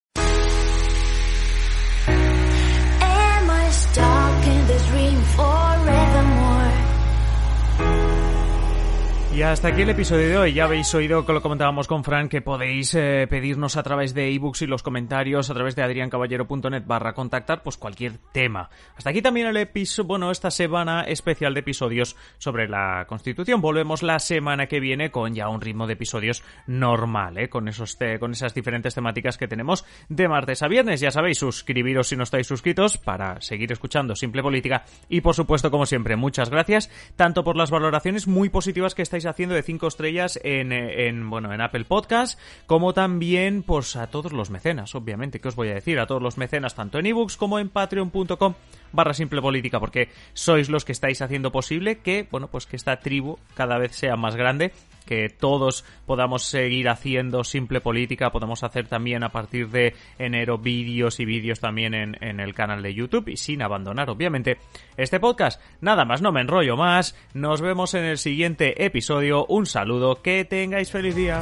Y 9.38 9.44
hasta 9.44 9.68
aquí 9.68 9.84
el 9.84 9.90
episodio 9.92 10.30
de 10.30 10.38
hoy. 10.40 10.54
Ya 10.54 10.64
habéis 10.64 10.92
oído 10.96 11.24
que 11.24 11.32
lo 11.32 11.44
comentábamos 11.44 11.88
con 11.88 12.04
Fran 12.04 12.28
que 12.28 12.42
podéis 12.42 12.96
eh, 12.96 13.28
pedirnos 13.30 13.78
a 13.78 13.84
través 13.84 14.16
de 14.16 14.34
ebooks 14.34 14.64
y 14.64 14.66
los 14.66 14.82
comentarios 14.82 15.52
a 15.52 15.54
través 15.54 15.76
de 15.76 15.84
adriancaballero.net 15.84 16.82
barra 16.88 17.14
contactar 17.14 17.62
pues 17.62 17.78
cualquier 17.78 18.14
tema. 18.32 18.72
Hasta 18.96 19.12
aquí 19.12 19.22
también 19.22 19.46
el 19.46 19.58
episodio, 19.58 20.08
bueno, 20.08 20.32
esta 20.32 20.50
semana 20.50 21.04
especial 21.04 21.54
de 21.54 21.60
episodios 21.60 22.16
sobre 22.40 22.68
la 22.68 23.06
Constitución. 23.08 23.62
Volvemos 23.62 24.02
la 24.02 24.18
semana 24.18 24.66
que 24.66 24.80
viene 24.80 25.12
con 25.12 25.36
ya 25.36 25.50
un 25.50 25.62
ritmo 25.62 25.86
de 25.86 25.94
episodios 25.94 26.44
normal, 26.66 27.38
¿eh? 27.38 27.48
con, 27.48 27.68
esos 27.68 27.96
con 28.20 28.32
esas 28.32 28.56
diferentes 28.56 28.96
temáticas 28.96 29.38
que 29.38 29.48
tenemos 29.48 29.86
de 30.10 30.28
martes 30.28 30.64
a 30.64 30.68
viernes. 30.68 31.00
Ya 31.00 31.12
sabéis, 31.12 31.38
suscribiros 31.38 32.08
si 32.08 32.16
no 32.16 32.24
estáis 32.24 32.48
suscritos 32.48 32.98
para 32.98 33.40
seguir 33.42 33.72
escuchando 33.72 34.16
Simple 34.16 34.42
Política 34.42 34.84
y 35.10 35.22
por 35.22 35.36
supuesto, 35.36 35.70
como 35.70 35.86
siempre, 35.86 36.16
muchas 36.16 36.50
gracias 36.50 36.90
tanto 37.16 37.44
por 37.44 37.56
las 37.56 37.70
valoraciones 37.70 38.28
muy 38.28 38.50
positivas 38.50 38.96
que 38.96 39.04
estáis 39.04 39.27
haciendo 39.28 39.56
de 39.56 39.64
5 39.64 39.88
estrellas 39.88 40.40
en, 40.44 40.72
eh, 40.72 41.08
en, 41.08 41.30
bueno, 41.30 41.54
en 41.54 41.62
Apple 41.62 41.86
Podcast, 41.86 42.40
como 42.66 42.94
también 42.94 43.64
pues 43.64 43.96
a 43.96 44.08
todos 44.08 44.34
los 44.34 44.50
mecenas, 44.50 44.96
obviamente, 44.96 45.40
¿qué 45.40 45.48
os 45.48 45.56
voy 45.56 45.70
a 45.70 45.76
decir? 45.76 46.00
A 46.00 46.08
todos 46.08 46.22
los 46.22 46.38
mecenas, 46.38 46.76
tanto 46.76 47.00
en 47.00 47.06
ebooks 47.08 47.38
como 47.38 47.60
en 47.60 47.70
patreon.com 47.70 48.54
barra 48.92 49.14
simple 49.14 49.42
política, 49.42 49.80
porque 49.80 50.10
sois 50.34 50.70
los 50.70 50.86
que 50.86 50.92
estáis 50.92 51.22
haciendo 51.22 51.52
posible 51.52 52.00
que, 52.00 52.28
bueno, 52.32 52.48
pues 52.48 52.66
que 52.66 52.76
esta 52.76 53.00
tribu 53.00 53.38
cada 53.54 53.78
vez 53.78 53.96
sea 53.96 54.16
más 54.16 54.36
grande, 54.36 54.72
que 55.08 55.30
todos 55.30 55.84
podamos 56.06 56.44
seguir 56.44 56.90
haciendo 56.90 57.44
simple 57.44 57.82
política, 57.82 58.32
podamos 58.32 58.64
hacer 58.64 58.88
también 58.88 59.24
a 59.24 59.30
partir 59.30 59.70
de 59.70 59.96
enero 60.20 60.60
vídeos 60.60 61.20
y 61.20 61.26
vídeos 61.26 61.60
también 61.60 61.96
en, 61.96 62.16
en 62.22 62.40
el 62.40 62.54
canal 62.54 62.84
de 62.84 62.94
YouTube 62.94 63.30
y 63.30 63.38
sin 63.38 63.64
abandonar, 63.64 64.12
obviamente, 64.12 64.60
este 64.96 65.20
podcast. 65.20 65.60
Nada 65.82 66.06
más, 66.06 66.22
no 66.22 66.32
me 66.32 66.42
enrollo 66.42 66.78
más, 66.78 67.18
nos 67.34 67.62
vemos 67.62 67.96
en 67.96 68.04
el 68.04 68.20
siguiente 68.20 68.86
episodio, 68.86 69.48
un 69.48 69.66
saludo, 69.66 70.22
que 70.22 70.46
tengáis 70.46 70.92
feliz 70.92 71.16
día. 71.16 71.42